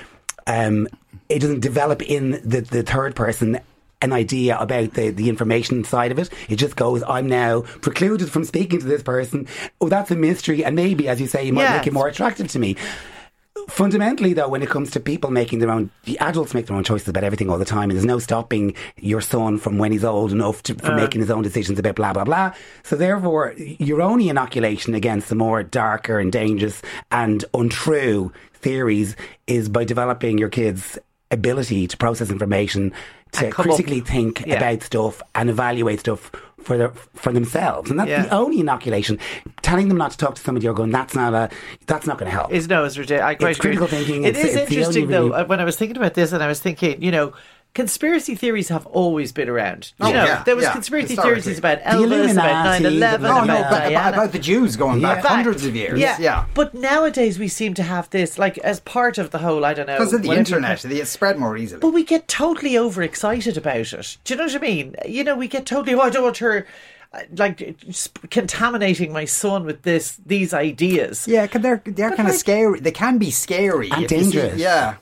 um, 0.47 0.89
it 1.29 1.39
doesn't 1.41 1.61
develop 1.61 2.03
in 2.03 2.41
the, 2.45 2.61
the 2.61 2.83
third 2.83 3.15
person 3.15 3.59
an 4.03 4.13
idea 4.13 4.59
about 4.59 4.93
the, 4.95 5.11
the 5.11 5.29
information 5.29 5.83
side 5.85 6.13
of 6.13 6.19
it. 6.19 6.29
It 6.49 6.57
just 6.57 6.77
goes, 6.77 7.03
I'm 7.09 7.29
now 7.29 7.63
precluded 7.81 8.31
from 8.31 8.45
speaking 8.45 8.79
to 8.81 8.87
this 8.87 9.03
person. 9.03 9.47
Oh, 9.81 9.89
that's 9.89 10.11
a 10.11 10.17
mystery. 10.17 10.65
And 10.65 10.77
maybe, 10.77 11.09
as 11.09 11.21
you 11.21 11.27
say, 11.27 11.45
you 11.47 11.53
might 11.53 11.65
make 11.79 11.87
it 11.87 11.93
more 11.93 12.07
attractive 12.09 12.49
to 12.49 12.59
me. 12.59 12.77
Fundamentally, 13.69 14.33
though, 14.33 14.49
when 14.49 14.63
it 14.63 14.69
comes 14.69 14.91
to 14.93 15.01
people 15.01 15.31
making 15.31 15.59
their 15.59 15.71
own, 15.71 15.91
the 16.05 16.19
adults 16.21 16.55
make 16.55 16.67
their 16.67 16.77
own 16.77 16.85
choices 16.85 17.09
about 17.09 17.25
everything 17.25 17.51
all 17.51 17.59
the 17.59 17.65
time, 17.65 17.91
and 17.91 17.97
there's 17.99 18.05
no 18.07 18.19
stopping 18.21 18.75
your 18.97 19.21
son 19.21 19.59
from 19.59 19.77
when 19.79 19.91
he's 19.93 20.05
old 20.05 20.31
enough 20.33 20.63
to, 20.65 20.75
from 20.77 20.95
uh. 20.95 20.97
making 20.97 21.21
his 21.21 21.31
own 21.31 21.43
decisions 21.43 21.79
about 21.79 21.97
blah 21.97 22.13
blah 22.13 22.25
blah. 22.25 22.53
So 22.85 22.95
therefore, 22.97 23.55
your 23.57 24.03
only 24.03 24.29
inoculation 24.29 24.95
against 24.95 25.29
the 25.29 25.35
more 25.35 25.63
darker 25.63 26.19
and 26.21 26.31
dangerous 26.31 26.81
and 27.11 27.45
untrue 27.55 28.33
theories 28.55 29.17
is 29.47 29.69
by 29.69 29.85
developing 29.85 30.39
your 30.39 30.49
kids' 30.49 30.99
ability 31.33 31.89
to 31.89 31.97
process 31.97 32.31
information, 32.31 32.93
to 33.33 33.51
come 33.51 33.69
up- 33.69 33.77
critically 33.77 34.01
think 34.01 34.45
Yeah. 34.47 34.57
about 34.57 34.83
stuff 34.85 35.21
and 35.35 35.51
evaluate 35.51 36.01
stuff 36.01 36.31
for 36.67 36.77
their, 36.77 36.89
for 37.15 37.33
themselves, 37.33 37.91
and 37.91 37.99
that's 38.01 38.11
Yeah. 38.11 38.23
the 38.23 38.35
only 38.35 38.59
inoculation. 38.61 39.19
Telling 39.63 39.87
them 39.89 39.97
not 39.97 40.11
to 40.11 40.19
talk 40.19 40.35
to 40.35 40.43
somebody, 40.43 40.65
you're 40.65 40.75
going, 40.75 40.91
that's 40.91 41.15
not 41.15 41.33
a, 41.33 41.49
that's 41.87 42.07
not 42.09 42.19
going 42.19 42.29
to 42.31 42.37
help. 42.37 42.53
Is 42.53 42.69
no, 42.69 42.85
it's 42.85 42.99
ridiculous. 42.99 43.25
I 43.31 43.35
quite 43.37 43.51
It's 43.53 43.61
critical 43.61 43.87
thinking. 43.87 44.25
It 44.25 44.31
It's- 44.31 44.45
is 44.47 44.57
it's 44.57 44.71
interesting 44.73 45.07
though. 45.09 45.27
really- 45.29 45.35
uh, 45.43 45.45
When 45.47 45.61
I 45.61 45.65
was 45.65 45.77
thinking 45.77 45.97
about 45.97 46.15
this, 46.15 46.33
and 46.33 46.43
I 46.43 46.49
was 46.49 46.61
thinking, 46.61 47.01
you 47.03 47.13
know. 47.13 47.33
Conspiracy 47.77 48.35
theories 48.35 48.71
have 48.71 48.87
always 48.87 49.33
been 49.33 49.51
around. 49.51 49.93
You 50.01 50.07
Oh, 50.07 50.11
know, 50.11 50.25
yeah, 50.25 50.43
there 50.45 50.57
was 50.57 50.65
yeah, 50.65 50.73
conspiracy 50.73 51.15
theories 51.15 51.47
about 51.59 51.83
Elvis, 51.83 52.33
about 52.33 52.81
Illuminati, 52.81 52.85
9-11, 52.87 53.13
Oh 53.13 53.17
about 53.19 53.47
no, 53.47 53.67
but, 53.69 53.91
about, 53.93 54.15
about 54.15 54.33
the 54.33 54.39
Jews 54.39 54.77
going 54.77 55.03
back 55.03 55.23
Yeah. 55.23 55.29
hundreds 55.29 55.67
of 55.67 55.77
years. 55.77 56.01
Yeah. 56.01 56.17
yeah. 56.19 56.47
But 56.55 56.73
nowadays 56.73 57.39
we 57.39 57.49
seem 57.49 57.75
to 57.75 57.83
have 57.83 58.09
this, 58.09 58.39
like, 58.39 58.57
as 58.59 58.81
part 58.81 59.19
of 59.19 59.31
the 59.31 59.37
whole, 59.39 59.63
I 59.67 59.75
don't 59.75 59.87
know. 59.87 59.99
Because 59.99 60.15
of 60.15 60.23
the 60.23 60.29
whatever 60.29 60.49
you 60.49 60.57
internet, 60.57 60.81
call- 60.81 60.91
it's 60.93 61.11
spread 61.11 61.39
more 61.39 61.55
easily. 61.59 61.81
But 61.81 61.91
we 61.91 62.03
get 62.03 62.29
totally 62.29 62.79
overexcited 62.79 63.59
about 63.59 63.93
it. 63.93 64.17
Do 64.25 64.33
you 64.33 64.39
know 64.39 64.47
what 64.47 64.55
I 64.57 64.59
mean? 64.59 64.97
You 65.07 65.23
know, 65.23 65.37
we 65.37 65.47
get 65.47 65.67
totally, 65.67 65.95
oh, 65.95 66.01
I 66.01 66.09
don't 66.09 66.23
want 66.23 66.39
her, 66.39 66.67
uh, 67.13 67.19
like, 67.37 67.77
contaminating 68.31 69.13
my 69.13 69.27
son 69.27 69.67
with 69.67 69.83
this, 69.83 70.19
these 70.25 70.55
ideas. 70.55 71.29
yeah, 71.29 71.47
'cause 71.47 71.61
they're 71.61 71.83
they're 71.85 72.09
kind 72.09 72.21
of 72.29 72.35
like- 72.35 72.41
scary. 72.41 72.81
They 72.81 72.91
can 72.91 73.19
be 73.19 73.31
scary 73.31 73.91
And 73.91 74.05
if 74.05 74.11
you 74.11 74.19
see- 74.25 74.25
dangerous. 74.33 74.59
yeah. 74.59 74.95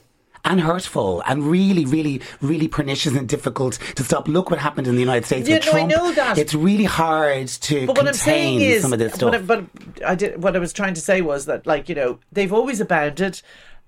And 0.44 0.60
hurtful 0.60 1.22
and 1.26 1.44
really, 1.44 1.84
really, 1.86 2.20
really 2.42 2.68
pernicious 2.68 3.14
and 3.14 3.28
difficult 3.28 3.78
to 3.96 4.04
stop. 4.04 4.28
Look 4.28 4.50
what 4.50 4.58
happened 4.58 4.86
in 4.86 4.94
the 4.94 5.00
United 5.00 5.24
States 5.26 5.48
Yeah, 5.48 5.56
with 5.56 5.66
no, 5.66 5.70
I 5.70 5.74
Trump. 5.74 5.90
know 5.90 6.12
that. 6.12 6.38
It's 6.38 6.54
really 6.54 6.84
hard 6.84 7.48
to 7.48 7.86
But 7.86 7.96
what 7.96 8.06
I'm 8.08 8.14
saying 8.14 8.58
contain 8.58 8.70
is, 8.76 8.82
some 8.82 8.92
of 8.92 8.98
this 8.98 9.14
stuff. 9.14 9.32
What 9.32 9.34
I, 9.34 9.38
but 9.38 9.64
I 10.06 10.14
did. 10.14 10.42
What 10.42 10.54
I 10.54 10.58
was 10.58 10.72
trying 10.72 10.94
to 10.94 11.00
say 11.00 11.22
was 11.22 11.46
that, 11.46 11.66
like, 11.66 11.88
you 11.88 11.94
know, 11.94 12.18
they've 12.32 12.52
always 12.52 12.80
abounded. 12.80 13.40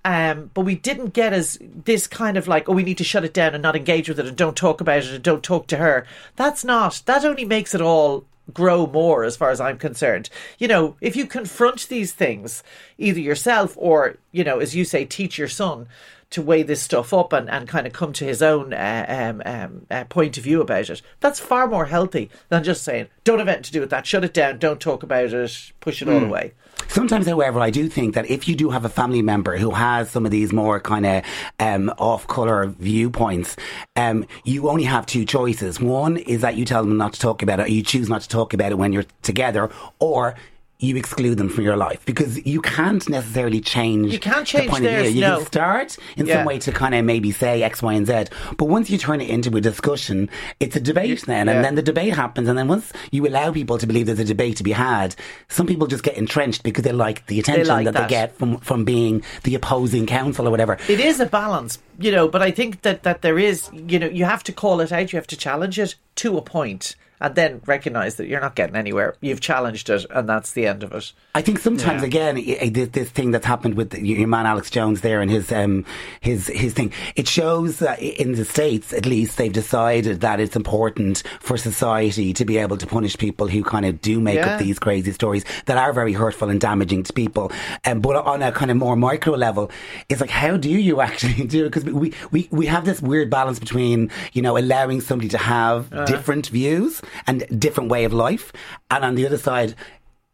Um, 0.05 0.53
but 0.55 0.61
we 0.61 0.77
didn't 0.77 1.15
get 1.15 1.33
as 1.33 1.59
this 1.61 2.07
kind 2.07 2.37
of 2.37 2.47
like, 2.47 2.69
oh, 2.69 2.73
we 2.73 2.85
need 2.85 2.99
to 2.99 3.05
shut 3.05 3.25
it 3.25 3.35
down 3.35 3.55
and 3.55 3.63
not 3.63 3.75
engage 3.75 4.09
with 4.09 4.21
it 4.21 4.27
and 4.27 4.37
don't 4.37 4.57
talk 4.57 4.81
about 4.81 4.99
it 4.99 5.07
and 5.13 5.23
don't 5.23 5.43
talk 5.43 5.67
to 5.67 5.79
her. 5.79 6.07
That's 6.37 6.65
not. 6.65 7.03
That 7.07 7.25
only 7.25 7.45
makes 7.45 7.75
it 7.75 7.81
all 7.81 8.25
grow 8.55 8.87
more, 8.87 9.25
as 9.25 9.37
far 9.37 9.51
as 9.51 9.61
I'm 9.61 9.79
concerned. 9.79 10.31
You 10.61 10.69
know, 10.69 10.97
if 11.01 11.17
you 11.17 11.27
confront 11.27 11.89
these 11.89 12.13
things, 12.13 12.63
either 12.99 13.19
yourself 13.19 13.75
or, 13.77 14.19
you 14.31 14.45
know, 14.45 14.61
as 14.61 14.77
you 14.77 14.85
say, 14.85 15.05
teach 15.05 15.39
your 15.39 15.49
son 15.49 15.89
to 16.30 16.42
weigh 16.42 16.62
this 16.62 16.83
stuff 16.83 17.14
up 17.14 17.33
and, 17.33 17.49
and 17.49 17.68
kind 17.68 17.87
of 17.87 17.92
come 17.92 18.12
to 18.12 18.25
his 18.25 18.42
own 18.42 18.73
uh, 18.75 19.06
um, 19.09 19.42
um, 19.47 19.87
uh, 19.90 20.04
point 20.04 20.37
of 20.37 20.45
view 20.45 20.61
about 20.61 20.90
it. 20.90 21.00
That's 21.21 21.38
far 21.38 21.68
more 21.68 21.87
healthy 21.87 22.30
than 22.49 22.64
just 22.64 22.83
saying, 22.83 23.09
don't 23.25 23.38
have 23.38 23.49
anything 23.49 23.62
to 23.64 23.73
do 23.73 23.80
with 23.80 23.90
that, 23.90 24.06
shut 24.06 24.25
it 24.25 24.35
down, 24.35 24.59
don't 24.59 24.80
talk 24.80 25.02
about 25.02 25.33
it, 25.33 25.73
push 25.80 26.02
it 26.02 26.09
all 26.09 26.25
away. 26.25 26.52
Sometimes, 26.88 27.26
however, 27.26 27.61
I 27.61 27.71
do 27.71 27.88
think 27.88 28.14
that 28.14 28.28
if 28.28 28.49
you 28.49 28.54
do 28.54 28.71
have 28.71 28.85
a 28.85 28.88
family 28.88 29.23
member 29.23 29.56
who 29.56 29.71
has 29.71 30.11
some 30.11 30.25
of 30.25 30.30
these 30.30 30.52
more 30.52 30.78
kind 30.80 31.06
of 31.06 31.25
um, 31.59 31.90
off-color 31.99 32.66
viewpoints, 32.78 33.56
um, 33.97 34.26
you 34.45 34.68
only 34.68 34.85
have 34.85 35.06
two 35.06 35.25
choices. 35.25 35.80
One 35.80 36.16
is 36.16 36.42
that 36.42 36.56
you 36.56 36.64
tell 36.64 36.83
them 36.83 36.97
not 36.97 37.14
to 37.14 37.21
talk 37.21 37.42
about 37.42 37.61
it, 37.61 37.66
or 37.66 37.71
you 37.71 37.83
choose 37.83 38.09
not 38.09 38.23
to 38.23 38.28
talk 38.28 38.52
about 38.52 38.73
it 38.73 38.78
when 38.78 38.92
you're 38.92 39.06
together, 39.23 39.71
or 39.99 40.35
you 40.78 40.97
exclude 40.97 41.38
them 41.38 41.49
from 41.49 41.64
your 41.64 41.76
life 41.76 42.04
because 42.04 42.45
you 42.45 42.61
can't 42.61 43.09
necessarily 43.09 43.61
change. 43.61 44.12
You 44.12 44.18
can't 44.18 44.47
change 44.47 44.66
the 44.66 44.71
point 44.71 44.85
of 44.85 44.90
view. 44.90 45.11
You 45.11 45.21
no. 45.23 45.37
can 45.38 45.47
start 45.47 45.97
in 46.16 46.26
Yeah. 46.26 46.37
some 46.37 46.47
way 46.47 46.59
to 46.59 46.73
kind 46.73 46.95
of 46.95 47.04
maybe 47.04 47.33
say 47.33 47.62
X, 47.62 47.83
Y, 47.83 47.95
and 47.95 48.06
Z, 48.06 48.25
but 48.59 48.66
once 48.66 48.90
you 48.90 48.99
turn 48.99 49.21
it 49.21 49.30
into 49.30 49.56
a 49.56 49.61
discussion, 49.61 50.28
it's 50.61 50.76
a 50.76 50.80
debate 50.80 51.23
then, 51.26 51.47
yeah. 51.47 51.54
and 51.54 51.64
then 51.64 51.75
the 51.76 51.83
debate 51.83 52.14
happens, 52.14 52.49
and 52.49 52.59
then 52.59 52.68
once 52.68 52.92
you 53.11 53.26
allow 53.26 53.50
people 53.52 53.78
to 53.78 53.87
believe 53.87 54.06
there's 54.06 54.18
a 54.18 54.25
debate 54.25 54.56
to 54.59 54.62
be 54.62 54.73
had, 54.73 55.16
some 55.49 55.66
people 55.66 55.87
just 55.87 56.02
get 56.02 56.16
entrenched 56.16 56.62
because 56.62 56.85
they 56.85 56.92
like 56.92 57.26
the 57.26 57.40
attention 57.40 57.68
like 57.68 57.85
that, 57.87 57.95
that. 57.95 58.02
they 58.02 58.09
get 58.09 58.37
from 58.37 58.59
from 58.59 58.85
being 58.85 59.23
the 59.45 59.54
opposing 59.54 60.06
counsel 60.06 60.47
or 60.47 60.50
whatever. 60.50 60.76
It 60.88 61.00
is 61.00 61.21
a 61.21 61.26
balance, 61.26 61.78
you 61.99 62.12
know, 62.12 62.28
but 62.28 62.42
I 62.42 62.50
think 62.50 62.83
that, 62.83 63.02
that 63.04 63.23
there 63.23 63.38
is, 63.38 63.71
you 63.73 63.99
know, 63.99 64.09
you 64.09 64.25
have 64.25 64.45
to 64.45 64.52
call 64.52 64.80
it 64.80 64.92
out, 64.92 65.12
you 65.12 65.16
have 65.16 65.26
to 65.28 65.37
challenge 65.37 65.78
it 65.78 65.95
to 66.16 66.37
a 66.37 66.42
point. 66.42 66.97
And 67.21 67.35
then 67.35 67.61
recognize 67.67 68.17
that 68.17 68.27
you're 68.29 68.41
not 68.41 68.55
getting 68.55 68.77
anywhere. 68.77 69.15
You've 69.21 69.41
challenged 69.41 69.89
it, 69.91 70.05
and 70.11 70.29
that's 70.29 70.53
the 70.53 70.67
end 70.67 70.83
of 70.83 70.93
it. 70.93 71.13
I 71.35 71.43
think 71.43 71.59
sometimes 71.59 72.03
again 72.03 72.37
i- 72.37 72.59
i- 72.63 72.69
this, 72.69 72.89
this 72.91 73.11
thing 73.11 73.31
that's 73.31 73.47
happened 73.47 73.75
with 73.75 73.95
your 73.95 74.27
man 74.29 74.47
Alex 74.47 74.71
Jones 74.71 75.01
there 75.03 75.21
and 75.21 75.31
his 75.31 75.51
um 75.53 75.85
his 76.21 76.47
his 76.49 76.73
thing 76.73 76.93
it 77.15 77.29
shows 77.29 77.79
that 77.79 78.01
in 78.01 78.33
the 78.33 78.45
states 78.45 78.93
at 78.93 79.07
least 79.07 79.37
they've 79.39 79.53
decided 79.53 80.21
that 80.21 80.41
it's 80.41 80.57
important 80.57 81.23
for 81.41 81.57
society 81.57 82.33
to 82.33 82.45
be 82.45 82.57
able 82.59 82.77
to 82.77 82.87
punish 82.87 83.17
people 83.19 83.49
who 83.49 83.63
kind 83.63 83.85
of 83.87 84.01
do 84.01 84.21
make 84.21 84.37
Yeah. 84.37 84.55
up 84.55 84.59
these 84.61 84.79
crazy 84.79 85.13
stories 85.13 85.45
that 85.67 85.77
are 85.77 85.93
very 85.93 86.13
hurtful 86.13 86.49
and 86.49 86.61
damaging 86.61 87.03
to 87.05 87.13
people. 87.13 87.53
Um, 87.85 88.01
but 88.01 88.17
on 88.17 88.43
a 88.43 88.51
kind 88.53 88.71
of 88.71 88.77
more 88.77 88.97
micro 88.97 89.35
level, 89.35 89.71
it's 90.09 90.21
like 90.21 90.31
how 90.31 90.57
do 90.57 90.71
you 90.71 91.01
actually 91.09 91.47
do 91.47 91.67
it? 91.67 91.71
Because 91.73 91.85
we, 91.85 92.13
we 92.31 92.49
we 92.51 92.67
have 92.67 92.85
this 92.85 93.01
weird 93.03 93.31
balance 93.31 93.59
between 93.59 94.11
you 94.33 94.43
know 94.43 94.57
allowing 94.57 95.01
somebody 95.01 95.29
to 95.31 95.39
have 95.39 95.91
different 96.07 96.47
views 96.49 97.01
and 97.27 97.47
different 97.61 97.91
way 97.91 98.05
of 98.05 98.13
life, 98.13 98.53
and 98.91 99.05
on 99.05 99.15
the 99.15 99.27
other 99.27 99.39
side 99.39 99.75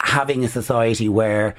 having 0.01 0.45
a 0.45 0.49
society 0.49 1.09
where 1.09 1.55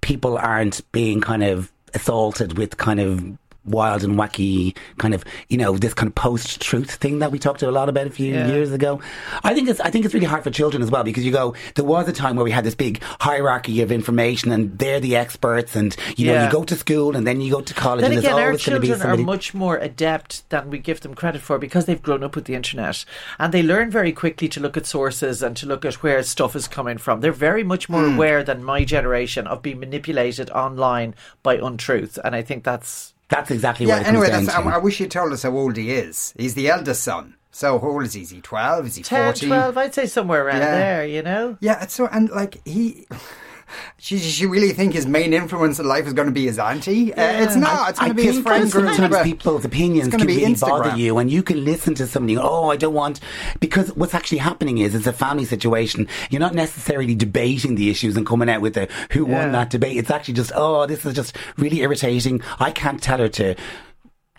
people 0.00 0.36
aren't 0.36 0.80
being 0.92 1.20
kind 1.20 1.42
of 1.42 1.72
assaulted 1.94 2.58
with 2.58 2.76
kind 2.76 3.00
of 3.00 3.38
wild 3.66 4.02
and 4.04 4.14
wacky 4.16 4.76
kind 4.98 5.14
of 5.14 5.24
you 5.48 5.56
know 5.56 5.76
this 5.76 5.94
kind 5.94 6.08
of 6.08 6.14
post 6.14 6.60
truth 6.60 6.90
thing 6.92 7.18
that 7.18 7.30
we 7.32 7.38
talked 7.38 7.62
a 7.62 7.70
lot 7.70 7.88
about 7.88 8.06
a 8.06 8.10
few 8.10 8.32
Yeah. 8.34 8.46
years 8.48 8.72
ago 8.72 9.00
i 9.44 9.54
think 9.54 9.68
it's 9.68 9.80
i 9.80 9.90
think 9.90 10.04
it's 10.04 10.14
really 10.14 10.26
hard 10.26 10.44
for 10.44 10.50
children 10.50 10.82
as 10.82 10.90
well 10.90 11.02
because 11.04 11.24
you 11.24 11.32
go 11.32 11.54
there 11.74 11.84
was 11.84 12.08
a 12.08 12.12
time 12.12 12.36
where 12.36 12.44
we 12.44 12.50
had 12.50 12.64
this 12.64 12.74
big 12.74 13.02
hierarchy 13.20 13.80
of 13.82 13.90
information 13.92 14.52
and 14.52 14.78
they're 14.78 15.00
the 15.00 15.16
experts 15.16 15.74
and 15.76 15.96
you 16.16 16.26
know 16.26 16.32
Yeah. 16.34 16.46
you 16.46 16.52
go 16.52 16.64
to 16.64 16.76
school 16.76 17.16
and 17.16 17.26
then 17.26 17.40
you 17.40 17.50
go 17.50 17.60
to 17.60 17.74
college 17.74 18.02
Then 18.02 18.12
and 18.12 18.18
again, 18.20 18.32
there's 18.32 18.40
our 18.42 18.46
always 18.48 18.64
going 18.64 18.74
to 18.76 18.80
be 18.80 18.88
children 18.88 19.20
are 19.20 19.24
much 19.24 19.54
more 19.54 19.76
adept 19.78 20.48
than 20.50 20.70
we 20.70 20.78
give 20.78 21.00
them 21.00 21.14
credit 21.14 21.42
for 21.42 21.58
because 21.58 21.86
they've 21.86 22.02
grown 22.02 22.22
up 22.22 22.36
with 22.36 22.44
the 22.44 22.54
internet 22.54 23.04
and 23.38 23.52
they 23.52 23.62
learn 23.62 23.90
very 23.90 24.12
quickly 24.12 24.48
to 24.48 24.60
look 24.60 24.76
at 24.76 24.86
sources 24.86 25.42
and 25.42 25.56
to 25.56 25.66
look 25.66 25.84
at 25.84 25.94
where 26.02 26.22
stuff 26.22 26.54
is 26.54 26.68
coming 26.68 26.98
from. 26.98 27.20
They're 27.20 27.32
very 27.32 27.64
much 27.64 27.88
more 27.88 28.04
Hmm. 28.06 28.14
aware 28.14 28.42
than 28.44 28.62
my 28.62 28.84
generation 28.84 29.46
of 29.46 29.62
being 29.62 29.80
manipulated 29.80 30.50
online 30.50 31.14
by 31.42 31.56
untruth, 31.56 32.18
and 32.24 32.34
I 32.34 32.42
think 32.42 32.62
that's 32.64 33.14
that's 33.28 33.50
exactly 33.50 33.86
Yeah, 33.86 33.94
what 33.98 34.02
it 34.02 34.08
anyway, 34.08 34.30
comes 34.30 34.48
down 34.48 34.66
I, 34.68 34.70
to 34.70 34.76
I 34.76 34.78
wish 34.78 35.00
you 35.00 35.08
told 35.08 35.32
us 35.32 35.42
how 35.42 35.50
old 35.56 35.76
he 35.76 35.92
is. 35.92 36.32
He's 36.38 36.54
the 36.54 36.68
eldest 36.68 37.02
son. 37.02 37.34
So 37.50 37.78
how 37.78 37.88
old 37.88 38.04
is 38.04 38.12
he? 38.12 38.22
Is 38.22 38.30
he 38.30 38.40
12? 38.40 38.86
Is 38.86 38.96
he 38.96 39.02
10, 39.02 39.24
14? 39.24 39.48
12, 39.48 39.78
I'd 39.78 39.94
say 39.94 40.06
somewhere 40.06 40.44
around 40.46 40.60
Yeah. 40.60 40.72
there, 40.76 41.06
you 41.06 41.22
know? 41.22 41.56
Yeah, 41.60 41.86
so, 41.86 42.06
and 42.06 42.28
like 42.30 42.60
he. 42.66 43.06
She, 43.98 44.18
she 44.18 44.46
really 44.46 44.72
think 44.72 44.92
his 44.94 45.06
main 45.06 45.32
influence 45.32 45.78
in 45.78 45.86
life 45.86 46.06
is 46.06 46.12
going 46.12 46.26
to 46.26 46.32
be 46.32 46.46
his 46.46 46.58
auntie? 46.58 47.12
Uh, 47.12 47.42
it's 47.42 47.56
not. 47.56 47.90
It's 47.90 47.98
going 47.98 48.10
I 48.12 48.14
to 48.14 48.16
be 48.16 48.24
his 48.24 48.40
friend 48.40 48.70
group. 48.70 48.94
sometimes 48.94 49.22
people's 49.24 49.64
opinions 49.64 50.08
can 50.14 50.26
really 50.26 50.54
bother 50.54 50.96
you, 50.96 51.18
and 51.18 51.30
you 51.30 51.42
can 51.42 51.64
listen 51.64 51.94
to 51.96 52.06
somebody. 52.06 52.36
Oh, 52.38 52.68
I 52.70 52.76
don't 52.76 52.94
want 52.94 53.20
because 53.60 53.88
what's 53.96 54.14
actually 54.14 54.38
happening 54.38 54.78
is 54.78 54.94
it's 54.94 55.06
a 55.06 55.12
family 55.12 55.44
situation. 55.44 56.08
You're 56.30 56.40
not 56.40 56.54
necessarily 56.54 57.14
debating 57.14 57.74
the 57.74 57.90
issues 57.90 58.16
and 58.16 58.26
coming 58.26 58.48
out 58.48 58.60
with 58.60 58.76
a 58.76 58.88
who 59.10 59.26
Yeah. 59.28 59.40
won 59.42 59.52
that 59.52 59.70
debate. 59.70 59.96
It's 59.96 60.10
actually 60.10 60.34
just 60.34 60.52
oh, 60.54 60.86
this 60.86 61.04
is 61.04 61.14
just 61.14 61.36
really 61.56 61.80
irritating. 61.80 62.40
I 62.60 62.70
can't 62.70 63.02
tell 63.02 63.18
her 63.18 63.28
to 63.30 63.54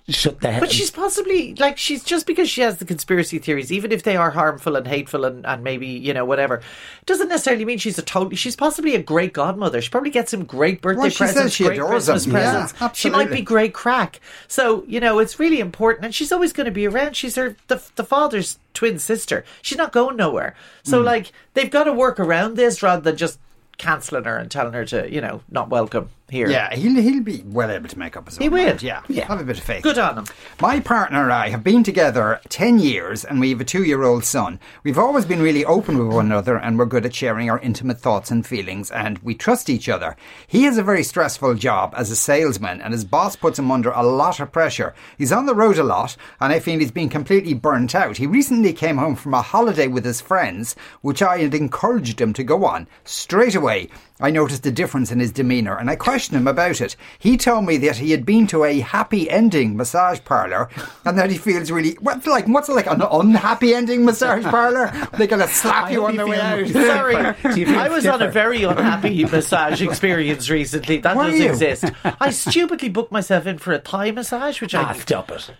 shut 0.09 0.39
the. 0.39 0.57
But 0.59 0.71
she's 0.71 0.91
possibly 0.91 1.53
like 1.55 1.77
she's 1.77 2.03
just 2.03 2.25
because 2.25 2.49
she 2.49 2.61
has 2.61 2.77
the 2.77 2.85
conspiracy 2.85 3.39
theories, 3.39 3.71
even 3.71 3.91
if 3.91 4.03
they 4.03 4.15
are 4.15 4.31
harmful 4.31 4.75
and 4.75 4.87
hateful 4.87 5.25
and, 5.25 5.45
and 5.45 5.63
maybe 5.63 5.87
you 5.87 6.13
know 6.13 6.25
whatever, 6.25 6.61
doesn't 7.05 7.29
necessarily 7.29 7.65
mean 7.65 7.77
she's 7.77 7.97
a 7.97 8.01
totally. 8.01 8.35
She's 8.35 8.55
possibly 8.55 8.95
a 8.95 9.01
great 9.01 9.33
godmother. 9.33 9.81
She 9.81 9.89
probably 9.89 10.09
gets 10.09 10.31
some 10.31 10.45
great 10.45 10.81
birthday 10.81 11.01
Well, 11.01 11.09
she 11.09 11.17
says 11.17 11.33
presents, 11.33 11.55
she 11.55 11.63
great 11.65 11.77
adores 11.77 12.05
Christmas 12.05 12.25
them. 12.25 12.35
Yeah, 12.35 12.67
presents. 12.67 12.99
she 12.99 13.09
might 13.09 13.31
be 13.31 13.41
great 13.41 13.73
crack. 13.73 14.21
So 14.47 14.83
you 14.87 14.99
know 14.99 15.19
it's 15.19 15.39
really 15.39 15.59
important, 15.59 16.05
and 16.05 16.15
she's 16.15 16.31
always 16.31 16.53
going 16.53 16.65
to 16.65 16.71
be 16.71 16.87
around. 16.87 17.15
She's 17.15 17.35
her 17.35 17.55
the 17.67 17.81
the 17.95 18.03
father's 18.03 18.59
twin 18.73 18.99
sister. 18.99 19.43
She's 19.61 19.77
not 19.77 19.91
going 19.91 20.15
nowhere. 20.15 20.55
So 20.83 20.99
hmm. 20.99 21.05
like 21.05 21.31
they've 21.53 21.71
got 21.71 21.85
to 21.85 21.93
work 21.93 22.19
around 22.19 22.55
this 22.55 22.81
rather 22.81 23.01
than 23.01 23.17
just 23.17 23.39
cancelling 23.77 24.23
her 24.23 24.37
and 24.37 24.49
telling 24.49 24.73
her 24.73 24.85
to 24.85 25.11
you 25.11 25.21
know 25.21 25.41
not 25.49 25.69
welcome 25.69 26.09
here. 26.29 26.49
Yeah, 26.49 26.73
he'll, 26.75 27.01
he'll 27.01 27.23
be 27.23 27.43
well 27.45 27.71
able 27.71 27.87
to 27.89 27.97
make 27.99 28.17
up 28.17 28.27
his 28.27 28.37
own 28.37 28.41
He 28.43 28.49
will. 28.49 28.65
mind. 28.65 28.83
Yeah, 28.83 29.01
Yeah. 29.07 29.25
have 29.27 29.39
a 29.39 29.43
bit 29.43 29.57
of 29.57 29.63
faith. 29.63 29.83
Good 29.83 29.97
on 29.97 30.17
him. 30.17 30.25
My 30.61 30.79
partner 30.79 31.23
and 31.23 31.31
I 31.31 31.49
have 31.49 31.63
been 31.63 31.83
together 31.83 32.41
10 32.49 32.79
years 32.79 33.23
and 33.23 33.39
we 33.39 33.49
have 33.51 33.61
a 33.61 33.65
two 33.65 33.83
year 33.83 34.03
old 34.03 34.25
son. 34.25 34.59
We've 34.83 34.97
always 34.97 35.25
been 35.25 35.41
really 35.41 35.63
open 35.65 35.97
with 35.97 36.13
one 36.15 36.25
another 36.25 36.57
and 36.57 36.77
we're 36.77 36.85
good 36.85 37.05
at 37.05 37.15
sharing 37.15 37.49
our 37.49 37.59
intimate 37.59 37.99
thoughts 37.99 38.29
and 38.31 38.45
feelings 38.45 38.91
and 38.91 39.17
we 39.19 39.35
trust 39.35 39.69
each 39.69 39.87
other. 39.87 40.15
He 40.47 40.63
has 40.63 40.77
a 40.77 40.83
very 40.83 41.03
stressful 41.03 41.55
job 41.55 41.93
as 41.95 42.11
a 42.11 42.15
salesman 42.15 42.81
and 42.81 42.93
his 42.93 43.05
boss 43.05 43.35
puts 43.35 43.57
him 43.59 43.71
under 43.71 43.91
a 43.91 44.03
lot 44.03 44.39
of 44.39 44.51
pressure. 44.51 44.93
He's 45.17 45.31
on 45.31 45.45
the 45.45 45.55
road 45.55 45.77
a 45.77 45.83
lot 45.83 46.17
and 46.41 46.51
I 46.51 46.59
feel 46.59 46.79
he's 46.79 46.91
been 46.91 47.09
completely 47.09 47.53
burnt 47.53 47.95
out. 47.95 48.17
He 48.17 48.27
recently 48.27 48.73
came 48.73 48.97
home 48.97 49.15
from 49.15 49.33
a 49.33 49.41
holiday 49.41 49.87
with 49.87 50.03
his 50.03 50.19
friends, 50.21 50.75
which 51.01 51.21
I 51.21 51.37
had 51.39 51.53
encouraged 51.55 52.19
him 52.19 52.33
to 52.33 52.43
go 52.43 52.65
on. 52.65 52.87
Straight 53.05 53.55
away, 53.55 53.89
I 54.19 54.31
noticed 54.31 54.65
a 54.65 54.71
difference 54.71 55.11
in 55.11 55.19
his 55.19 55.31
demeanour 55.31 55.77
and 55.77 55.89
I 55.89 55.95
questioned 55.95 56.37
him 56.37 56.47
about 56.47 56.81
it. 56.81 56.95
He 57.19 57.37
told 57.37 57.65
me 57.65 57.77
that 57.77 57.97
he 57.97 58.11
had 58.11 58.25
been 58.25 58.47
to 58.47 58.63
a 58.63 58.79
happy 58.79 59.29
ending 59.29 59.77
massage 59.77 60.19
parlour 60.25 60.69
and 61.05 61.17
that 61.19 61.29
he 61.29 61.37
feels 61.37 61.69
really 61.69 61.93
what's 62.01 62.25
like 62.25 62.47
what's 62.47 62.67
like 62.69 62.87
an 62.87 63.01
unhappy 63.01 63.75
ending 63.75 64.05
massage 64.05 64.43
parlour? 64.55 64.91
They're 65.17 65.27
gonna 65.27 65.47
slap 65.47 65.91
you 65.91 66.05
on 66.05 66.13
you 66.13 66.19
the 66.19 66.27
way 66.27 66.39
out. 66.39 66.67
Sorry, 66.67 67.53
Do 67.53 67.59
you 67.59 67.67
feel 67.67 67.79
I 67.79 67.89
was 67.89 68.07
on 68.07 68.21
a 68.21 68.31
very 68.31 68.63
unhappy 68.63 69.23
massage 69.25 69.81
experience 69.81 70.49
recently. 70.49 70.97
That 70.97 71.15
Were 71.15 71.29
does 71.29 71.39
you? 71.39 71.49
exist. 71.49 71.85
I 72.19 72.31
stupidly 72.31 72.89
booked 72.89 73.11
myself 73.11 73.45
in 73.45 73.59
for 73.59 73.71
a 73.73 73.79
Thai 73.79 74.11
massage, 74.11 74.61
which 74.61 74.73
ah, 74.73 74.89
I 74.89 74.97
stop 74.97 75.29
it. 75.31 75.51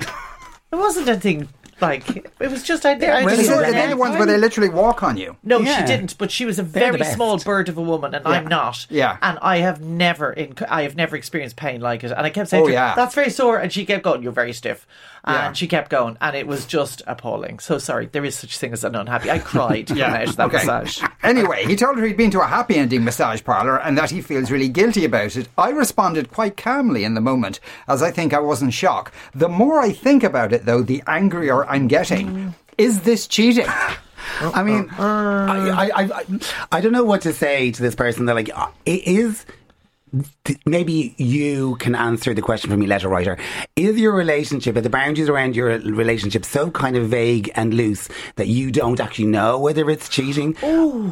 it 0.00 0.06
wasn't 0.76 1.08
anything 1.08 1.48
like. 1.80 2.30
It 2.40 2.50
was 2.50 2.62
just 2.62 2.84
I, 2.84 2.90
I 2.90 2.94
really 2.94 3.24
Well, 3.24 3.36
just- 3.36 3.48
so 3.48 3.52
Is 3.54 3.58
are 3.58 3.60
that 3.62 3.66
they 3.66 3.80
the 3.80 3.86
next 3.88 3.96
ones 3.98 4.16
where 4.16 4.26
they 4.26 4.36
literally 4.36 4.68
walk 4.68 5.02
on 5.02 5.16
you? 5.16 5.36
no, 5.42 5.60
Yeah. 5.60 5.80
she 5.80 5.86
didn't. 5.86 6.18
But 6.18 6.30
she 6.30 6.44
was 6.44 6.58
a 6.58 6.62
the 6.62 6.68
very 6.68 7.04
small 7.04 7.38
bird 7.38 7.68
of 7.68 7.78
a 7.78 7.82
woman, 7.82 8.14
and 8.14 8.26
I'm 8.26 8.46
not. 8.46 8.86
Yeah. 8.90 9.16
And 9.22 9.38
I 9.40 9.58
have 9.58 9.80
never, 9.80 10.32
in, 10.32 10.54
I 10.68 10.82
have 10.82 10.96
never 10.96 11.16
experienced 11.16 11.56
pain 11.56 11.80
like 11.80 12.04
it. 12.04 12.10
And 12.10 12.20
I 12.26 12.30
kept 12.30 12.50
saying, 12.50 12.62
Oh, 12.62 12.66
to 12.66 12.72
her, 12.72 12.78
yeah. 12.78 12.94
"That's 12.94 13.14
very 13.14 13.30
sore," 13.30 13.58
and 13.58 13.72
she 13.72 13.84
kept 13.86 14.02
going, 14.04 14.22
"You're 14.22 14.32
very 14.32 14.52
stiff," 14.52 14.86
and 15.24 15.34
Yeah. 15.36 15.52
she 15.52 15.66
kept 15.66 15.90
going, 15.90 16.16
and 16.20 16.36
it 16.36 16.46
was 16.46 16.66
just 16.66 17.02
appalling. 17.06 17.58
So 17.58 17.78
sorry, 17.78 18.06
there 18.06 18.24
is 18.24 18.34
such 18.36 18.58
thing 18.58 18.72
as 18.72 18.84
an 18.84 18.94
unhappy. 18.94 19.30
I 19.30 19.38
cried 19.38 19.90
yeah. 19.96 20.14
out 20.22 20.28
of 20.28 20.36
that 20.36 20.52
massage. 20.52 21.02
Anyway, 21.24 21.64
he 21.64 21.74
told 21.74 21.96
her 21.98 22.04
he'd 22.04 22.18
been 22.18 22.30
to 22.30 22.42
a 22.42 22.46
happy 22.46 22.74
ending 22.76 23.02
massage 23.02 23.42
parlour 23.42 23.80
and 23.80 23.96
that 23.96 24.10
he 24.10 24.20
feels 24.20 24.50
really 24.50 24.68
guilty 24.68 25.06
about 25.06 25.36
it. 25.36 25.48
I 25.56 25.70
responded 25.70 26.30
quite 26.30 26.58
calmly 26.58 27.02
in 27.02 27.14
the 27.14 27.22
moment, 27.22 27.60
as 27.88 28.02
I 28.02 28.10
think 28.10 28.34
I 28.34 28.40
was 28.40 28.60
in 28.60 28.68
shock. 28.68 29.10
The 29.34 29.48
more 29.48 29.80
I 29.80 29.90
think 29.90 30.22
about 30.22 30.52
it, 30.52 30.66
though, 30.66 30.82
the 30.82 31.02
angrier 31.06 31.64
I'm 31.64 31.88
getting. 31.88 32.54
Is 32.76 33.00
this 33.00 33.26
cheating? 33.26 33.64
I 34.40 34.62
mean, 34.62 34.90
I, 34.98 35.70
I, 35.70 36.02
I, 36.02 36.24
I 36.72 36.80
don't 36.82 36.92
know 36.92 37.04
what 37.04 37.22
to 37.22 37.32
say 37.32 37.70
to 37.70 37.82
this 37.82 37.94
person. 37.94 38.26
They're 38.26 38.34
like, 38.34 38.50
uh, 38.54 38.68
it 38.84 39.06
is. 39.06 39.46
Th- 40.44 40.58
Maybe 40.66 41.14
you 41.18 41.76
can 41.76 41.94
answer 41.94 42.34
the 42.34 42.42
question 42.42 42.70
for 42.70 42.76
me, 42.76 42.86
letter 42.86 43.08
writer. 43.08 43.36
Is 43.76 43.98
your 43.98 44.12
relationship, 44.14 44.76
are 44.76 44.80
the 44.80 44.90
boundaries 44.90 45.28
around 45.28 45.56
your 45.56 45.78
relationship 45.78 46.44
so 46.44 46.70
kind 46.70 46.96
of 46.96 47.08
vague 47.08 47.50
and 47.54 47.74
loose 47.74 48.08
that 48.36 48.48
you 48.48 48.70
don't 48.70 49.00
actually 49.00 49.26
know 49.26 49.58
whether 49.58 49.88
it's 49.90 50.08
cheating, 50.08 50.56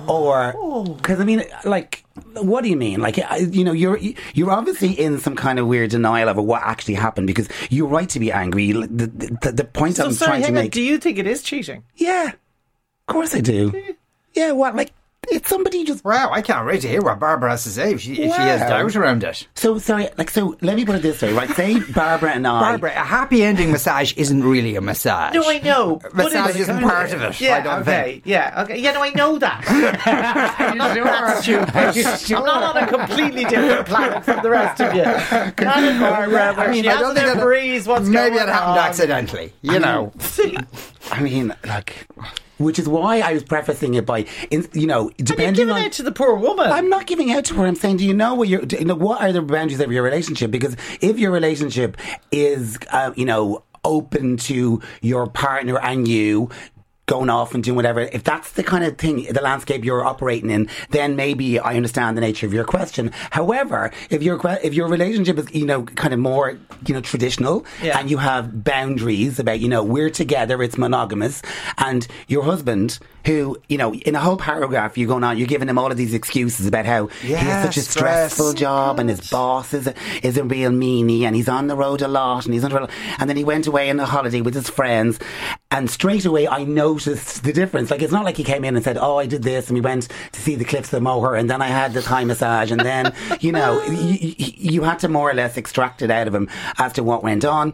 or 0.09 0.94
because 0.97 1.21
I 1.21 1.25
mean, 1.25 1.44
like, 1.64 2.04
what 2.35 2.62
do 2.62 2.71
you 2.71 2.76
mean? 2.76 3.00
Like, 3.00 3.16
you 3.16 3.64
know, 3.64 3.73
you're 3.73 3.99
you're 4.35 4.50
obviously 4.50 4.92
in 4.92 5.18
some 5.18 5.35
kind 5.37 5.59
of 5.59 5.66
weird 5.66 5.90
denial 5.90 6.28
of 6.28 6.37
what 6.37 6.62
actually 6.62 6.94
happened 6.94 7.26
because 7.26 7.49
you're 7.71 7.88
right 7.88 8.09
to 8.11 8.21
be 8.21 8.30
angry. 8.32 8.73
The, 8.73 8.87
the, 9.42 9.52
the 9.52 9.64
point 9.64 9.97
So 9.97 10.06
I'm 10.06 10.12
sorry, 10.12 10.30
trying 10.30 10.42
to 10.42 10.49
on. 10.49 10.54
make. 10.54 10.73
Do 10.73 10.82
you 10.82 10.99
think 10.99 11.18
it 11.18 11.26
is 11.26 11.42
cheating? 11.42 11.85
Yeah, 11.97 12.28
of 12.28 12.35
course 13.06 13.35
I 13.35 13.40
do. 13.40 13.71
Hmm. 13.71 13.90
Yeah, 14.35 14.52
what 14.52 14.75
like 14.76 14.92
it's 15.31 15.49
somebody 15.49 15.85
just. 15.85 16.05
Wow, 16.05 16.31
I 16.33 16.43
can't 16.43 16.67
wait 16.67 16.81
to 16.83 16.88
hear 16.88 17.00
what 17.00 17.21
Barbara 17.21 17.50
has 17.50 17.62
to 17.64 17.71
say 17.71 17.93
if 17.95 18.00
she, 18.00 18.12
if 18.14 18.35
she 18.35 18.41
has 18.41 18.61
Wow. 18.62 18.69
doubt 18.69 18.97
around 18.97 19.23
it. 19.25 19.47
So 19.55 19.79
sorry, 19.79 20.09
like 20.19 20.31
so. 20.31 20.57
Let 20.62 20.75
me 20.76 20.85
put 20.85 20.97
it 20.97 21.02
this 21.02 21.23
way, 21.23 21.33
right? 21.33 21.49
Say 21.50 21.79
Barbara 21.95 22.33
and 22.33 22.47
I. 22.47 22.61
Barbara, 22.61 22.91
a 22.91 22.95
happy 23.05 23.43
ending 23.45 23.71
massage 23.71 24.12
isn't 24.17 24.43
really 24.43 24.75
a 24.75 24.81
massage. 24.81 25.35
No, 25.35 25.49
I 25.49 25.59
know. 25.61 25.97
but 26.02 26.14
Massage 26.14 26.50
it's- 26.50 26.61
isn't 26.62 26.81
part 26.83 27.12
of 27.12 27.23
it. 27.23 27.41
Yeah, 27.41 27.57
I 27.57 27.61
don't 27.61 27.81
okay. 27.83 28.12
think. 28.14 28.23
Yeah, 28.26 28.62
okay. 28.64 28.79
Yeah, 28.81 28.93
no, 28.93 29.02
I 29.02 29.11
know 29.11 29.38
that. 29.38 29.64
I'm 30.59 30.76
not 30.79 30.95
that 30.95 31.43
stupid. 31.43 32.37
I'm 32.37 32.45
not 32.45 32.76
on 32.76 32.83
a 32.83 32.87
completely 32.87 33.45
different 33.45 33.87
planet 33.87 34.25
from 34.25 34.43
the 34.43 34.50
rest 34.50 34.81
of 34.81 34.93
you. 34.95 35.02
Not 35.64 35.83
in 35.85 36.00
Barbara, 36.00 36.55
where 36.57 36.75
she 36.75 36.81
I 36.88 36.99
don't 36.99 37.14
has 37.14 37.14
think 37.14 37.29
to 37.33 37.35
that- 37.38 37.45
breeze 37.45 37.87
what's 37.87 38.09
Maybe 38.09 38.37
going 38.37 38.49
it 38.49 38.52
happened 38.52 38.73
on. 38.73 38.79
accidentally. 38.79 39.52
You 39.62 39.79
know. 39.79 40.12
I 41.11 41.21
mean, 41.21 41.55
like, 41.67 42.07
which 42.62 42.78
is 42.78 42.88
why 42.88 43.21
I 43.21 43.33
was 43.35 43.42
prefacing 43.42 43.95
it 43.95 44.07
by, 44.07 44.26
in, 44.50 44.69
you 44.73 44.87
know, 44.87 45.11
depending 45.16 45.54
giving 45.54 45.75
on. 45.75 45.83
out 45.83 45.92
to 45.92 46.02
the 46.02 46.12
poor 46.12 46.35
woman. 46.35 46.71
I'm 46.71 46.88
not 46.88 47.07
giving 47.07 47.33
out 47.33 47.45
to 47.47 47.54
her. 47.54 47.66
I'm 47.66 47.75
saying, 47.75 47.99
do 47.99 48.07
you 48.07 48.14
know 48.14 48.35
what 48.35 48.49
your, 48.49 48.62
you 48.64 48.85
know, 48.85 48.95
what 48.95 49.21
are 49.21 49.33
the 49.33 49.42
boundaries 49.42 49.81
of 49.81 49.92
your 49.92 50.02
relationship? 50.02 50.50
Because 50.50 50.76
if 51.00 51.19
your 51.19 51.31
relationship 51.31 51.97
is, 52.31 52.78
uh, 52.90 53.12
you 53.16 53.25
know, 53.25 53.64
open 53.85 54.37
to 54.37 54.81
your 55.00 55.26
partner 55.26 55.78
and 55.81 56.07
you 56.07 56.49
going 57.12 57.31
off 57.31 57.54
and 57.54 57.62
doing 57.62 57.76
whatever, 57.76 58.00
if 58.00 58.23
that's 58.25 58.52
the 58.52 58.62
kind 58.73 58.85
of 58.85 58.97
thing, 58.97 59.16
the 59.38 59.42
landscape 59.42 59.85
you're 59.85 60.04
operating 60.12 60.50
in, 60.57 60.62
then 60.97 61.14
maybe 61.14 61.59
I 61.59 61.76
understand 61.76 62.16
the 62.16 62.23
nature 62.28 62.47
of 62.47 62.54
your 62.54 62.64
question. 62.64 63.04
However, 63.31 63.90
if 64.09 64.23
your 64.23 64.40
if 64.62 64.73
your 64.78 64.88
relationship 64.88 65.37
is 65.38 65.47
you 65.61 65.66
know 65.66 65.83
kind 66.02 66.14
of 66.14 66.21
more 66.21 66.47
you 66.87 66.95
know 66.95 67.02
traditional 67.02 67.57
Yeah. 67.83 67.99
and 67.99 68.11
you 68.11 68.19
have 68.19 68.64
boundaries 68.64 69.38
about 69.38 69.61
you 69.61 69.69
know 69.69 69.83
we're 69.85 70.11
together, 70.11 70.62
it's 70.62 70.78
monogamous, 70.78 71.42
and 71.78 72.07
your 72.28 72.45
husband 72.45 72.99
who 73.26 73.57
you 73.69 73.78
know 73.78 73.95
in 73.95 74.14
a 74.14 74.21
whole 74.21 74.37
paragraph 74.38 74.97
you're 74.99 75.07
going 75.14 75.23
on, 75.25 75.37
you're 75.38 75.47
giving 75.57 75.69
him 75.69 75.78
all 75.78 75.90
of 75.90 75.97
these 75.99 76.14
excuses 76.14 76.66
about 76.66 76.87
how 76.87 77.07
he 77.21 77.33
has 77.35 77.64
such 77.66 77.76
a 77.76 77.81
stress. 77.83 78.33
stressful 78.33 78.54
job 78.54 78.99
and 78.99 79.09
his 79.11 79.31
boss 79.31 79.75
is 79.75 79.87
a, 79.87 79.95
is 80.23 80.37
a 80.38 80.45
real 80.45 80.71
meanie 80.71 81.23
and 81.23 81.37
he's 81.37 81.49
on 81.49 81.66
the 81.66 81.76
road 81.76 82.00
a 82.02 82.09
lot 82.09 82.45
and 82.47 82.54
he's 82.54 82.64
on 82.64 82.71
the 82.71 82.78
road, 82.81 82.90
and 83.19 83.28
then 83.28 83.37
he 83.37 83.45
went 83.45 83.66
away 83.66 83.90
on 83.90 84.00
a 84.00 84.07
holiday 84.07 84.40
with 84.40 84.54
his 84.54 84.69
friends 84.71 85.19
and 85.73 85.91
straight 85.91 86.25
away 86.25 86.47
I 86.47 86.64
noticed 86.64 87.43
the 87.43 87.52
difference 87.52 87.91
like 87.91 88.02
it's 88.02 88.12
not 88.12 88.25
like 88.25 88.37
he 88.37 88.45
came 88.45 88.64
in 88.64 88.76
and 88.76 88.85
said 88.85 88.99
oh 88.99 89.17
I 89.19 89.26
did 89.26 89.43
this 89.43 89.69
and 89.69 89.75
we 89.75 89.81
went 89.81 90.09
to 90.33 90.41
see 90.41 90.55
the 90.55 90.64
cliffs 90.64 90.93
of 90.93 91.02
Moher 91.02 91.35
and 91.35 91.50
then 91.50 91.61
I 91.61 91.69
had 91.69 91.95
the 91.95 92.02
Thai 92.02 92.25
massage 92.25 92.71
and 92.71 92.81
then 92.81 93.12
you 93.41 93.50
know 93.50 93.83
you, 93.91 94.35
you 94.37 94.83
had 94.83 95.00
to 95.00 95.09
more 95.09 95.31
or 95.31 95.35
less 95.35 95.57
extract 95.57 96.02
it 96.02 96.11
out 96.11 96.29
of 96.29 96.35
him 96.35 96.49
as 96.79 96.93
to 96.95 97.02
what 97.02 97.25
went 97.25 97.45
on 97.45 97.73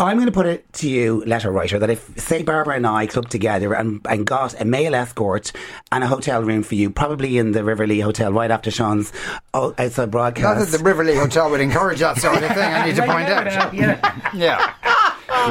I'm 0.00 0.16
going 0.16 0.26
to 0.26 0.32
put 0.32 0.46
it 0.46 0.70
to 0.74 0.90
you, 0.90 1.24
letter 1.24 1.52
writer, 1.52 1.78
that 1.78 1.88
if, 1.88 2.18
say, 2.18 2.42
Barbara 2.42 2.74
and 2.74 2.86
I 2.86 3.06
clubbed 3.06 3.30
together 3.30 3.72
and, 3.74 4.00
and 4.08 4.26
got 4.26 4.60
a 4.60 4.64
male 4.64 4.92
escort 4.92 5.52
and 5.92 6.02
a 6.02 6.08
hotel 6.08 6.42
room 6.42 6.64
for 6.64 6.74
you, 6.74 6.90
probably 6.90 7.38
in 7.38 7.52
the 7.52 7.62
River 7.62 7.86
Lee 7.86 8.00
Hotel 8.00 8.32
right 8.32 8.50
after 8.50 8.72
Sean's 8.72 9.12
outside 9.54 9.96
Not 9.98 10.10
broadcast. 10.10 10.72
that 10.72 10.78
the 10.78 10.82
River 10.82 11.04
Lee 11.04 11.14
Hotel 11.14 11.48
would 11.48 11.60
encourage 11.60 12.00
that 12.00 12.18
sort 12.18 12.42
of 12.42 12.50
thing, 12.50 12.72
I 12.74 12.86
need 12.86 12.96
to 12.96 13.02
point 13.06 13.28
out. 13.28 13.72
Yeah. 14.34 14.74
You'd 14.82 15.03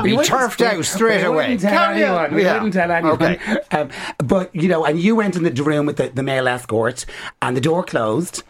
be 0.03 0.15
We 0.18 0.24
turfed 0.24 0.62
out 0.62 0.84
straight 0.86 1.22
we 1.22 1.27
away. 1.27 1.36
Wouldn't 1.56 1.62
tell 1.62 1.72
Carry 1.72 2.03
on. 2.03 2.10
anyone. 2.25 2.34
We 2.36 2.44
Yeah. 2.44 2.53
wouldn't 2.53 2.74
tell 2.74 2.92
anyone. 2.92 3.13
Okay. 3.15 3.39
Um, 3.72 3.89
but 4.20 4.56
you 4.56 4.68
know, 4.68 4.86
and 4.86 5.00
you 5.00 5.15
went 5.15 5.36
in 5.36 5.44
the 5.44 5.63
room 5.63 5.86
with 5.86 5.98
the, 5.98 6.10
the 6.10 6.24
male 6.24 6.48
escort, 6.48 7.06
and 7.42 7.58
the 7.58 7.62
door 7.62 7.84
closed, 7.84 8.44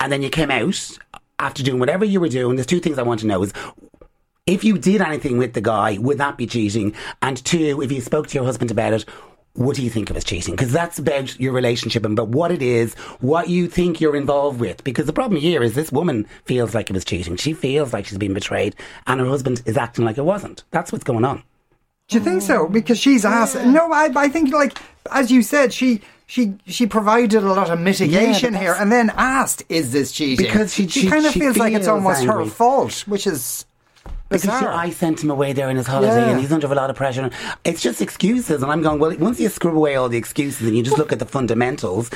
and 0.00 0.10
then 0.10 0.22
you 0.22 0.30
came 0.30 0.50
out 0.50 0.98
after 1.38 1.62
doing 1.62 1.78
whatever 1.80 2.04
you 2.04 2.20
were 2.20 2.28
doing. 2.28 2.56
There's 2.56 2.66
two 2.66 2.80
things 2.80 2.98
I 2.98 3.02
want 3.02 3.20
to 3.20 3.26
know: 3.26 3.42
is 3.42 3.52
if 4.46 4.64
you 4.64 4.78
did 4.78 5.00
anything 5.02 5.36
with 5.38 5.52
the 5.52 5.60
guy, 5.60 5.98
would 5.98 6.18
that 6.18 6.36
be 6.38 6.46
cheating? 6.46 6.94
And 7.22 7.42
two, 7.44 7.80
if 7.82 7.92
you 7.92 8.00
spoke 8.00 8.26
to 8.28 8.34
your 8.34 8.44
husband 8.44 8.70
about 8.70 8.92
it. 8.94 9.04
What 9.54 9.74
do 9.76 9.82
you 9.82 9.90
think 9.90 10.10
of 10.10 10.16
as 10.16 10.24
cheating? 10.24 10.54
Because 10.54 10.72
that's 10.72 10.98
about 10.98 11.38
your 11.40 11.52
relationship 11.52 12.04
and 12.04 12.16
about 12.16 12.28
what 12.28 12.52
it 12.52 12.62
is, 12.62 12.94
what 13.20 13.48
you 13.48 13.66
think 13.68 14.00
you're 14.00 14.14
involved 14.16 14.60
with. 14.60 14.84
Because 14.84 15.06
the 15.06 15.12
problem 15.12 15.40
here 15.40 15.62
is 15.62 15.74
this 15.74 15.90
woman 15.90 16.26
feels 16.44 16.72
like 16.74 16.88
it 16.88 16.92
was 16.94 17.04
cheating. 17.04 17.36
She 17.36 17.52
feels 17.52 17.92
like 17.92 18.06
she's 18.06 18.16
been 18.18 18.32
betrayed, 18.34 18.76
and 19.08 19.20
her 19.20 19.26
husband 19.26 19.60
is 19.66 19.76
acting 19.76 20.04
like 20.04 20.18
it 20.18 20.22
wasn't. 20.24 20.62
That's 20.70 20.92
what's 20.92 21.04
going 21.04 21.24
on. 21.24 21.42
Do 22.08 22.18
you 22.18 22.24
think 22.24 22.42
so? 22.42 22.68
Because 22.68 22.98
she's 22.98 23.24
asked. 23.24 23.56
No, 23.64 23.92
I, 23.92 24.10
I 24.16 24.28
think 24.28 24.52
like 24.52 24.78
as 25.12 25.30
you 25.32 25.42
said, 25.42 25.72
she 25.72 26.00
she 26.26 26.54
she 26.66 26.86
provided 26.86 27.42
a 27.42 27.52
lot 27.52 27.70
of 27.70 27.80
mitigation 27.80 28.52
but 28.52 28.62
here, 28.62 28.76
and 28.78 28.90
then 28.90 29.10
asked, 29.16 29.64
"Is 29.68 29.92
this 29.92 30.12
cheating?" 30.12 30.46
Because 30.46 30.72
she- 30.74 30.86
she- 30.88 31.08
kind 31.08 31.26
of 31.26 31.32
she 31.32 31.40
feels 31.40 31.56
like 31.56 31.72
it's 31.72 31.86
feels 31.86 31.94
almost 32.04 32.24
her 32.24 32.44
fault, 32.46 33.00
which 33.08 33.26
is 33.26 33.64
Because. 34.30 34.62
I 34.62 34.90
sent 34.90 35.22
him 35.22 35.30
away 35.30 35.52
there 35.52 35.68
in 35.70 35.76
his 35.76 35.86
holiday 35.86 36.14
Yeah. 36.16 36.30
and 36.30 36.40
he's 36.40 36.52
under 36.52 36.66
a 36.66 36.74
lot 36.74 36.88
of 36.88 36.96
pressure. 36.96 37.28
It's 37.64 37.82
just 37.82 38.00
excuses. 38.00 38.62
And 38.62 38.70
I'm 38.72 38.80
going, 38.82 38.98
well, 39.00 39.14
once 39.18 39.38
you 39.40 39.48
scrub 39.48 39.76
away 39.76 39.96
all 39.96 40.08
the 40.08 40.16
excuses 40.18 40.66
and 40.66 40.76
you 40.76 40.82
just 40.82 40.96
look 40.98 41.12
at 41.12 41.18
the 41.18 41.26
fundamentals, 41.26 42.10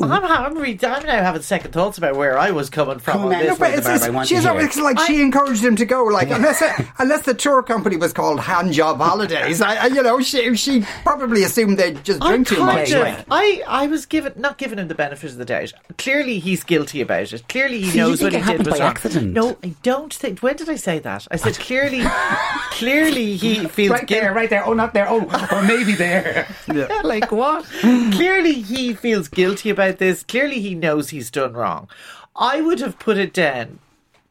I'm, 0.00 0.24
I'm, 0.24 0.58
re- 0.58 0.78
I'm 0.82 1.04
now 1.04 1.22
having 1.22 1.42
second 1.42 1.72
thoughts 1.72 1.98
about 1.98 2.16
where 2.16 2.38
I 2.38 2.50
was 2.52 2.70
coming 2.70 2.98
from 2.98 3.22
on 3.24 3.28
this. 3.30 3.48
no, 3.48 3.56
but 3.56 3.74
it's, 3.74 3.86
Barbara, 3.86 4.20
it's, 4.20 4.28
she's 4.28 4.38
to 4.38 4.42
hear 4.42 4.50
always 4.50 4.76
it. 4.76 4.82
like 4.82 4.98
she 5.00 5.20
encouraged 5.20 5.62
him 5.64 5.76
to 5.76 5.84
go. 5.84 6.04
Like 6.04 6.30
unless 6.30 6.62
it, 6.62 6.86
unless 6.98 7.22
the 7.22 7.34
tour 7.34 7.62
company 7.62 7.96
was 7.96 8.12
called 8.12 8.40
Hand 8.40 8.72
Job 8.72 8.98
Holidays, 9.00 9.60
I, 9.60 9.76
I 9.76 9.86
you 9.86 10.02
know 10.02 10.20
she 10.20 10.54
she 10.56 10.84
probably 11.04 11.42
assumed 11.44 11.78
they'd 11.78 12.02
just 12.04 12.22
I 12.22 12.28
drink 12.30 12.48
too 12.48 12.56
kind 12.56 12.78
much. 12.78 12.92
of, 12.92 13.00
like. 13.00 13.24
I, 13.30 13.62
I 13.66 13.86
was 13.88 14.06
given 14.06 14.32
not 14.36 14.58
giving 14.58 14.78
him 14.78 14.88
the 14.88 14.94
benefit 14.94 15.30
of 15.30 15.36
the 15.36 15.44
doubt. 15.44 15.72
Clearly, 15.98 16.38
he's 16.38 16.64
guilty 16.64 17.00
about 17.00 17.32
it. 17.32 17.46
Clearly, 17.48 17.80
he 17.80 17.90
See, 17.90 17.98
you 17.98 18.04
knows 18.04 18.20
think 18.20 18.32
what 18.32 18.34
it 18.34 18.38
he 18.38 18.40
did 18.40 18.46
happened 18.52 18.66
was 18.68 18.78
by 18.78 18.84
wrong. 18.84 18.90
accident? 18.90 19.32
No, 19.32 19.56
I 19.62 19.74
don't 19.82 20.12
think. 20.14 20.40
When 20.40 20.56
did 20.56 20.68
I 20.70 20.76
say 20.76 20.98
that? 21.00 21.26
I 21.30 21.36
said 21.36 21.54
clearly, 21.58 22.02
clearly 22.70 23.36
he 23.36 23.66
feels 23.66 23.90
right 23.92 24.08
there, 24.08 24.20
guilty. 24.22 24.34
right 24.36 24.50
there. 24.50 24.66
Oh, 24.66 24.72
not 24.72 24.94
there. 24.94 25.08
Oh, 25.08 25.20
or 25.52 25.62
maybe 25.62 25.92
there. 25.92 26.46
like 27.04 27.30
what? 27.32 27.64
Clearly, 28.12 28.52
he 28.54 28.94
feels 28.94 29.28
guilty 29.28 29.70
about 29.70 29.89
this. 29.98 30.22
Clearly, 30.22 30.60
he 30.60 30.74
knows 30.74 31.10
he's 31.10 31.30
done 31.30 31.54
wrong. 31.54 31.88
I 32.36 32.60
would 32.60 32.80
have 32.80 32.98
put 32.98 33.18
it 33.18 33.32
down 33.32 33.78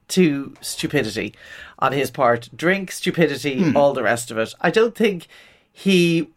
to 0.10 0.56
stupidity 0.62 1.34
on 1.78 1.92
his 1.92 2.12
part. 2.12 2.50
Drink, 2.56 2.92
stupidity, 2.92 3.64
hmm. 3.64 3.78
all 3.78 3.94
the 3.94 4.04
rest 4.04 4.32
of 4.32 4.38
it. 4.38 4.54
I 4.62 4.72
don't 4.72 4.96
think 4.96 5.28
he. 5.72 6.30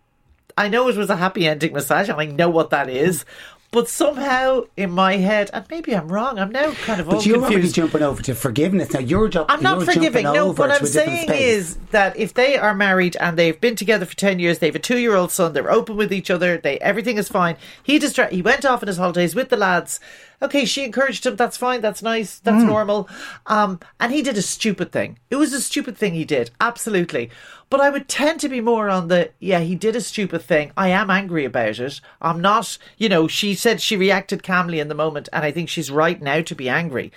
I 0.56 0.68
know 0.68 0.88
it 0.88 0.96
was 0.96 1.10
a 1.10 1.16
happy 1.16 1.46
ending 1.46 1.72
massage, 1.72 2.08
and 2.08 2.20
I 2.20 2.26
know 2.26 2.50
what 2.50 2.70
that 2.70 2.88
is. 2.88 3.22
Hmm. 3.22 3.28
But 3.72 3.88
somehow, 3.88 4.64
in 4.76 4.90
my 4.90 5.16
head, 5.16 5.48
and 5.54 5.64
maybe 5.70 5.96
I'm 5.96 6.12
wrong. 6.12 6.38
I'm 6.38 6.52
now 6.52 6.72
kind 6.72 7.00
of 7.00 7.08
But 7.08 7.24
you're 7.24 7.42
already 7.42 7.68
jumping 7.68 8.02
over 8.02 8.22
to 8.22 8.34
forgiveness. 8.34 8.92
Now, 8.92 9.00
you're, 9.00 9.28
ju- 9.28 9.46
I'm 9.48 9.62
not 9.62 9.82
forgiving. 9.82 10.24
No, 10.24 10.52
what 10.52 10.70
I'm 10.70 10.84
saying 10.84 11.30
is 11.32 11.78
that 11.90 12.14
if 12.18 12.34
they 12.34 12.58
are 12.58 12.74
married 12.74 13.16
and 13.16 13.38
they've 13.38 13.58
been 13.58 13.74
together 13.74 14.04
for 14.04 14.14
ten 14.14 14.38
years, 14.38 14.58
they 14.58 14.66
have 14.66 14.76
a 14.76 14.78
two-year-old 14.78 15.32
son, 15.32 15.54
they're 15.54 15.72
open 15.72 15.96
with 15.96 16.12
each 16.12 16.30
other, 16.30 16.58
they 16.58 16.78
everything 16.80 17.16
is 17.16 17.30
fine. 17.30 17.56
He 17.82 17.98
distra- 17.98 18.30
he 18.30 18.42
went 18.42 18.66
off 18.66 18.82
on 18.82 18.88
his 18.88 18.98
holidays 18.98 19.34
with 19.34 19.48
the 19.48 19.56
lads. 19.56 20.00
Okay, 20.42 20.64
she 20.66 20.84
encouraged 20.84 21.24
him. 21.24 21.36
That's 21.36 21.56
fine. 21.56 21.80
That's 21.80 22.02
nice. 22.02 22.40
That's 22.40 22.64
normal. 22.64 23.08
Um, 23.46 23.78
and 24.00 24.12
he 24.12 24.22
did 24.22 24.36
a 24.36 24.42
stupid 24.42 24.90
thing. 24.92 25.18
It 25.30 25.36
was 25.36 25.52
a 25.54 25.60
stupid 25.60 25.96
thing 25.96 26.14
he 26.14 26.24
did. 26.24 26.50
Absolutely. 26.60 27.30
But 27.72 27.80
I 27.80 27.88
would 27.88 28.06
tend 28.06 28.38
to 28.40 28.50
be 28.50 28.60
more 28.60 28.90
on 28.90 29.08
the 29.08 29.30
yeah, 29.40 29.60
he 29.60 29.74
did 29.74 29.96
a 29.96 30.02
stupid 30.02 30.42
thing. 30.42 30.72
I 30.76 30.88
am 30.88 31.08
angry 31.08 31.46
about 31.46 31.78
it. 31.78 32.02
I'm 32.20 32.42
not. 32.42 32.76
You 32.98 33.08
know, 33.08 33.26
she 33.28 33.54
said 33.54 33.80
she 33.80 33.96
reacted 33.96 34.42
calmly 34.42 34.78
in 34.78 34.88
the 34.88 34.94
moment, 34.94 35.30
and 35.32 35.42
I 35.42 35.52
think 35.52 35.70
she's 35.70 35.90
right 35.90 36.20
now 36.20 36.42
to 36.42 36.54
be 36.54 36.68
angry. 36.68 37.10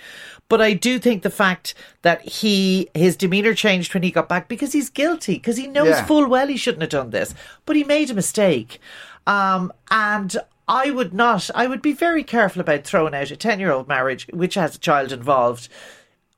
But 0.48 0.62
I 0.62 0.72
do 0.72 0.98
think 0.98 1.22
the 1.22 1.28
fact 1.28 1.74
that 2.00 2.22
he 2.22 2.88
his 2.94 3.16
demeanor 3.16 3.52
changed 3.52 3.92
when 3.92 4.02
he 4.02 4.10
got 4.10 4.30
back 4.30 4.48
because 4.48 4.72
he's 4.72 4.88
guilty 4.88 5.34
because 5.34 5.58
he 5.58 5.66
knows 5.66 5.88
Yeah. 5.88 6.06
full 6.06 6.26
well 6.26 6.46
he 6.46 6.56
shouldn't 6.56 6.80
have 6.80 6.90
done 6.90 7.10
this, 7.10 7.34
but 7.66 7.76
he 7.76 7.84
made 7.84 8.08
a 8.08 8.14
mistake. 8.14 8.80
Um, 9.26 9.74
and 9.90 10.38
I 10.66 10.90
would 10.90 11.12
not. 11.12 11.50
I 11.54 11.66
would 11.66 11.82
be 11.82 11.92
very 11.92 12.24
careful 12.24 12.62
about 12.62 12.84
throwing 12.84 13.14
out 13.14 13.30
a 13.30 13.36
ten 13.36 13.60
year 13.60 13.72
old 13.72 13.88
marriage 13.88 14.26
which 14.32 14.54
has 14.54 14.76
a 14.76 14.78
child 14.78 15.12
involved. 15.12 15.68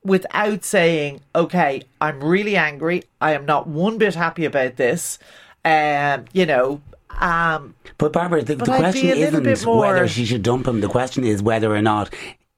Without 0.05 0.65
saying, 0.65 1.21
okay, 1.35 1.83
I'm 2.01 2.23
really 2.23 2.57
angry. 2.57 3.03
I 3.21 3.33
am 3.33 3.45
not 3.47 3.67
one 3.67 3.99
bit 3.99 4.15
happy 4.15 4.45
about 4.45 4.77
this. 4.77 5.19
Um, 5.65 6.25
you 6.33 6.47
know, 6.47 6.81
um, 7.21 7.75
But 7.99 8.13
Barbara, 8.13 8.43
the, 8.43 8.57
But 8.57 8.67
the 8.67 8.77
question 8.77 9.11
a 9.11 9.15
little 9.17 9.41
bit 9.41 9.53
isn't 9.53 9.67
more- 9.67 9.81
whether 9.81 10.07
she 10.09 10.25
should 10.25 10.43
dump 10.45 10.69
him. 10.69 10.81
The 10.81 10.89
question 10.89 11.25
is 11.25 11.43
whether 11.43 11.75
or 11.75 11.83
not 11.83 12.15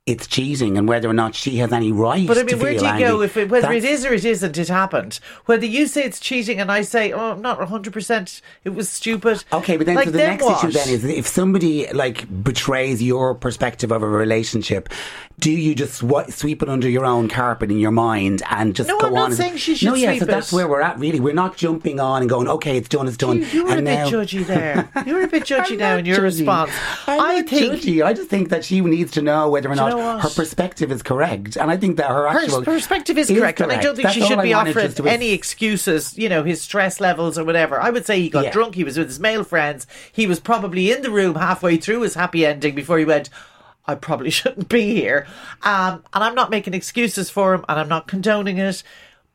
it's 0.07 0.27
cheating 0.27 0.77
and 0.77 0.89
whether 0.89 1.09
or 1.09 1.13
not 1.13 1.35
she 1.35 1.59
has 1.59 1.73
any 1.73 1.93
right 1.93 2.27
But 2.27 2.37
I 2.39 2.43
mean, 2.43 2.59
where 2.59 2.73
do 2.77 2.81
you 2.85 2.91
angry. 2.91 3.07
go 3.09 3.21
if 3.23 3.37
it, 3.37 3.49
whether 3.49 3.71
it 3.73 3.83
That's- 3.83 4.01
is 4.01 4.07
or 4.07 4.13
it 4.13 4.25
isn't? 4.25 4.59
It 4.59 4.69
happened. 4.69 5.21
Whether 5.47 5.67
you 5.67 5.87
say 5.87 6.03
it's 6.05 6.19
cheating 6.19 6.59
and 6.59 6.71
I 6.73 6.83
say, 6.83 7.13
oh, 7.13 7.35
not 7.35 7.63
hundred 7.69 7.93
percent, 7.93 8.41
it 8.65 8.71
was 8.71 8.89
stupid. 8.89 9.45
Okay, 9.53 9.77
but 9.77 9.87
then 9.87 9.95
like, 9.97 10.07
so 10.07 10.11
the 10.11 10.19
then 10.19 10.31
next 10.31 10.45
what? 10.45 10.65
issue 10.65 10.73
then 10.73 10.89
is 10.89 11.05
if 11.05 11.27
somebody 11.29 11.87
like 11.93 12.27
betrays 12.43 13.03
your 13.03 13.35
perspective 13.35 13.93
of 13.93 14.03
a 14.03 14.09
relationship, 14.09 14.89
do 15.41 15.51
you 15.51 15.75
just 15.75 15.95
sw- 15.95 16.33
sweep 16.33 16.63
it 16.63 16.69
under 16.69 16.89
your 16.89 17.05
own 17.05 17.29
carpet 17.29 17.71
in 17.71 17.79
your 17.79 17.91
mind 17.91 18.43
and 18.51 18.75
just 18.77 18.89
No, 18.89 19.01
go 19.01 19.07
I'm 19.09 19.15
on? 19.15 19.31
not 19.31 19.33
saying 19.33 19.57
she 19.57 19.75
should 19.75 19.89
No, 19.89 19.95
yeah, 19.95 20.19
so 20.19 20.25
that's 20.27 20.53
it. 20.53 20.57
where 20.57 20.69
we're 20.69 20.81
at. 20.83 20.99
Really, 20.99 21.19
we're 21.19 21.35
not 21.35 21.57
jumping 21.57 21.99
on 21.99 22.23
and 22.23 22.31
going, 22.31 22.47
okay, 22.47 22.77
it's 22.77 22.89
done, 22.89 23.09
it's 23.09 23.17
done. 23.17 23.45
You, 23.53 23.65
were 23.65 23.73
a 23.79 23.83
bit 23.83 24.07
judgy 24.09 24.47
there. 24.47 24.89
You 25.07 25.15
were 25.15 25.23
a 25.23 25.29
bit 25.29 25.45
judgy 25.45 25.77
now 25.79 25.97
in 25.97 26.05
your 26.07 26.19
judgy. 26.19 26.23
response. 26.23 26.71
I'm 27.07 27.21
I 27.21 27.43
think 27.43 27.73
judgy. 27.83 28.05
I 28.05 28.13
just 28.13 28.29
think 28.29 28.51
that 28.51 28.65
she 28.65 28.81
needs 28.81 29.11
to 29.13 29.23
know 29.23 29.49
whether 29.49 29.71
or 29.71 29.75
not 29.75 30.21
her 30.23 30.29
perspective 30.31 30.93
is 30.93 31.03
correct, 31.03 31.57
and 31.57 31.71
I 31.71 31.77
think 31.77 31.97
that 31.97 32.09
her 32.09 32.21
her 32.29 32.39
actual 32.39 32.63
perspective 32.63 33.17
is 33.19 33.29
correct, 33.29 33.61
and 33.61 33.73
I 33.73 33.81
don't 33.81 33.95
think 33.97 34.05
That's 34.05 34.15
she 34.15 34.21
should 34.23 34.39
I 34.39 34.43
be 34.43 34.53
offering 34.53 34.93
any 35.09 35.31
excuses. 35.33 36.17
You 36.19 36.29
know, 36.29 36.45
his 36.45 36.61
stress 36.61 37.01
levels 37.01 37.39
or 37.39 37.45
whatever. 37.45 37.81
I 37.81 37.91
would 37.91 38.05
say 38.07 38.21
he 38.21 38.29
got 38.29 38.45
Yeah. 38.45 38.51
drunk. 38.53 38.75
He 38.75 38.85
was 38.85 38.99
with 38.99 39.09
his 39.09 39.19
male 39.21 39.45
friends. 39.45 39.87
He 40.13 40.27
was 40.27 40.39
probably 40.39 40.93
in 40.93 41.03
the 41.03 41.11
room 41.11 41.35
halfway 41.37 41.77
through 41.79 42.03
his 42.03 42.15
happy 42.15 42.45
ending 42.45 42.75
before 42.75 42.99
he 42.99 43.05
went. 43.05 43.31
I 43.91 43.95
probably 43.97 44.31
shouldn't 44.41 44.69
be 44.69 44.95
here, 44.95 45.27
um, 45.63 46.03
and 46.13 46.25
I'm 46.25 46.35
not 46.35 46.51
making 46.51 46.75
excuses 46.75 47.31
for 47.31 47.55
him, 47.55 47.65
and 47.69 47.79
I'm 47.79 47.89
not 47.89 48.07
condoning 48.07 48.59
it. 48.59 48.83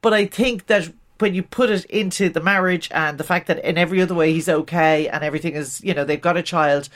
But 0.02 0.14
I 0.14 0.26
think 0.26 0.68
that 0.68 0.92
when 1.20 1.34
you 1.34 1.44
put 1.44 1.70
it 1.70 1.86
into 1.86 2.30
the 2.30 2.42
marriage 2.42 2.90
and 2.92 3.18
the 3.18 3.24
fact 3.24 3.48
that 3.48 3.64
in 3.64 3.78
every 3.78 4.02
other 4.02 4.16
way 4.16 4.34
he's 4.34 4.50
okay 4.50 5.08
and 5.08 5.24
everything 5.24 5.54
is, 5.56 5.82
you 5.84 5.94
know, 5.94 6.04
they've 6.04 6.22
got 6.22 6.38
a 6.38 6.44
child, 6.44 6.90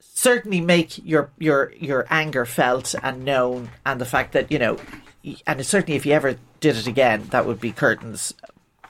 certainly 0.00 0.60
make 0.60 1.04
your 1.04 1.30
your 1.38 1.72
your 1.78 2.06
anger 2.10 2.44
felt 2.46 2.94
and 3.02 3.24
known. 3.24 3.70
And 3.84 4.00
the 4.00 4.06
fact 4.06 4.32
that 4.32 4.50
you 4.50 4.58
know 4.58 4.78
and 5.46 5.64
certainly 5.66 5.96
if 5.96 6.06
you 6.06 6.12
ever 6.12 6.36
did 6.60 6.76
it 6.76 6.86
again 6.86 7.26
that 7.30 7.46
would 7.46 7.60
be 7.60 7.72
curtains. 7.72 8.34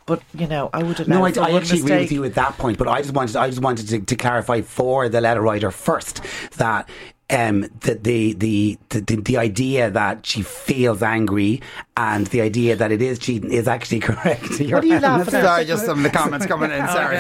But 0.05 0.23
you 0.33 0.47
know 0.47 0.71
i 0.73 0.85
would 0.85 0.99
have 0.99 1.09
No, 1.09 1.25
I, 1.25 1.33
I 1.37 1.57
actually 1.57 1.81
agree 1.81 1.99
with 1.99 2.13
you 2.13 2.25
at 2.25 2.35
that 2.35 2.57
point, 2.59 2.79
but 2.79 2.87
I 2.87 3.03
just 3.03 3.13
wanted 3.13 3.35
I 3.37 3.49
just 3.49 3.61
wanted 3.61 3.89
to, 3.89 4.01
to 4.01 4.17
clarify 4.17 4.61
for 4.61 5.09
the 5.09 5.21
letter 5.21 5.41
writer 5.41 5.73
first 5.73 6.21
that 6.59 6.89
um, 7.29 7.63
the, 7.81 7.95
the, 8.01 8.35
the, 8.35 8.79
the, 8.91 9.01
the 9.17 9.37
idea 9.37 9.91
that 9.91 10.25
she 10.25 10.43
feels 10.43 11.03
angry 11.03 11.61
and 11.97 12.29
the 12.29 12.41
idea 12.41 12.77
that 12.77 12.93
it 12.93 13.03
is 13.03 13.19
cheating 13.19 13.51
is 13.51 13.67
actually 13.67 13.99
correct. 14.11 14.49
What 14.61 14.85
are 14.85 14.87
you 14.87 15.01
laughing 15.01 15.35
at? 15.35 15.43
Sorry, 15.43 15.65
just 15.65 15.87
some 15.87 15.99
of 15.99 16.05
the 16.05 16.11
comments 16.17 16.47
coming 16.47 16.71
in. 16.71 16.87
Sorry. 16.89 17.17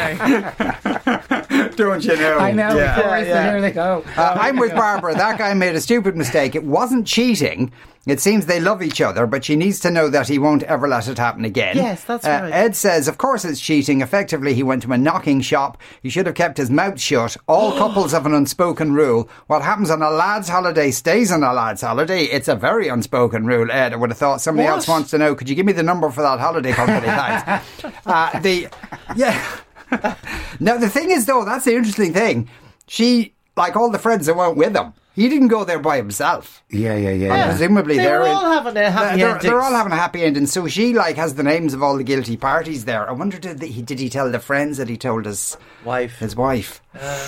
Don't 1.76 2.04
you 2.04 2.16
know? 2.16 2.38
I 2.38 2.52
know, 2.52 2.76
Yeah. 2.76 3.18
yeah. 3.18 3.24
there 3.24 3.60
they 3.60 3.70
go. 3.72 4.04
Uh, 4.16 4.36
I'm 4.38 4.56
with 4.58 4.74
Barbara. 4.74 5.14
That 5.14 5.38
guy 5.38 5.52
made 5.54 5.74
a 5.74 5.80
stupid 5.80 6.16
mistake. 6.16 6.54
It 6.54 6.64
wasn't 6.64 7.06
cheating. 7.06 7.72
It 8.06 8.20
seems 8.20 8.46
they 8.46 8.60
love 8.60 8.82
each 8.82 9.00
other, 9.00 9.26
but 9.26 9.44
she 9.44 9.56
needs 9.56 9.80
to 9.80 9.90
know 9.90 10.08
that 10.08 10.28
he 10.28 10.38
won't 10.38 10.62
ever 10.62 10.86
let 10.86 11.08
it 11.08 11.18
happen 11.18 11.44
again. 11.44 11.76
Yes, 11.76 12.04
that's 12.04 12.24
Uh, 12.24 12.40
right. 12.44 12.52
Ed 12.52 12.76
says, 12.76 13.08
of 13.08 13.18
course 13.18 13.44
it's 13.44 13.60
cheating. 13.60 14.00
Effectively, 14.00 14.54
he 14.54 14.62
went 14.62 14.82
to 14.84 14.92
a 14.92 14.96
knocking 14.98 15.40
shop. 15.40 15.76
He 16.02 16.08
should 16.08 16.26
have 16.26 16.36
kept 16.36 16.56
his 16.56 16.70
mouth 16.70 17.00
shut. 17.00 17.36
All 17.48 17.72
couples 17.78 18.12
have 18.12 18.24
an 18.24 18.32
unspoken 18.32 18.92
rule. 18.94 19.28
What 19.48 19.62
happens 19.62 19.90
on 19.90 20.02
a 20.02 20.10
lad's 20.10 20.48
holiday 20.48 20.92
stays 20.92 21.32
on 21.32 21.42
a 21.42 21.52
lad's 21.52 21.82
holiday. 21.82 22.22
It's 22.24 22.46
a 22.48 22.54
very 22.54 22.86
unspoken 22.86 23.44
rule, 23.44 23.70
Ed. 23.72 23.92
I 23.92 23.96
would 23.96 24.10
have 24.10 24.18
thought 24.18 24.40
somebody 24.40 24.68
What? 24.68 24.74
else 24.76 24.88
wants 24.88 25.10
to 25.10 25.18
know. 25.18 25.34
Could 25.34 25.48
you 25.48 25.56
give 25.56 25.66
me 25.66 25.72
the 25.72 25.82
number 25.82 26.08
for 26.10 26.22
that 26.22 26.38
holiday 26.38 26.72
company? 26.72 27.06
Thanks. 27.06 27.84
uh, 28.06 28.38
the, 28.38 28.68
yeah. 29.16 29.44
Now 30.60 30.76
the 30.78 30.88
thing 30.88 31.10
is, 31.10 31.26
though, 31.26 31.44
that's 31.44 31.64
the 31.64 31.74
interesting 31.74 32.12
thing. 32.12 32.48
She, 32.88 33.34
like 33.56 33.76
all 33.76 33.90
the 33.90 33.98
friends 33.98 34.26
that 34.26 34.34
went 34.36 34.56
with 34.56 34.76
him, 34.76 34.94
he 35.16 35.28
didn't 35.28 35.48
go 35.48 35.64
there 35.64 35.80
by 35.80 35.96
himself. 35.96 36.62
Yeah, 36.70 36.94
yeah, 36.94 37.10
yeah. 37.10 37.26
Yeah. 37.34 37.46
presumably 37.48 37.96
They 37.96 38.04
they're 38.04 38.20
were 38.20 38.26
in- 38.26 38.32
all 38.32 38.50
having 38.52 38.76
a 38.76 38.90
happy 38.90 39.16
they're, 39.18 39.28
endings. 39.30 39.42
they're 39.44 39.60
all 39.60 39.72
having 39.72 39.92
a 39.92 39.96
happy 39.96 40.22
ending. 40.22 40.46
So 40.46 40.68
she 40.68 40.92
like 40.94 41.16
has 41.16 41.34
the 41.34 41.42
names 41.42 41.74
of 41.74 41.82
all 41.82 41.96
the 41.96 42.04
guilty 42.04 42.36
parties 42.36 42.84
there. 42.84 43.08
I 43.08 43.12
wonder 43.12 43.38
did 43.38 43.60
he 43.62 43.82
did 43.82 43.98
he 43.98 44.08
tell 44.08 44.30
the 44.30 44.38
friends 44.38 44.76
that 44.78 44.88
he 44.88 44.96
told 44.96 45.24
his 45.26 45.56
Wife. 45.84 46.18
his 46.20 46.36
wife? 46.36 46.80
Uh, 46.94 47.26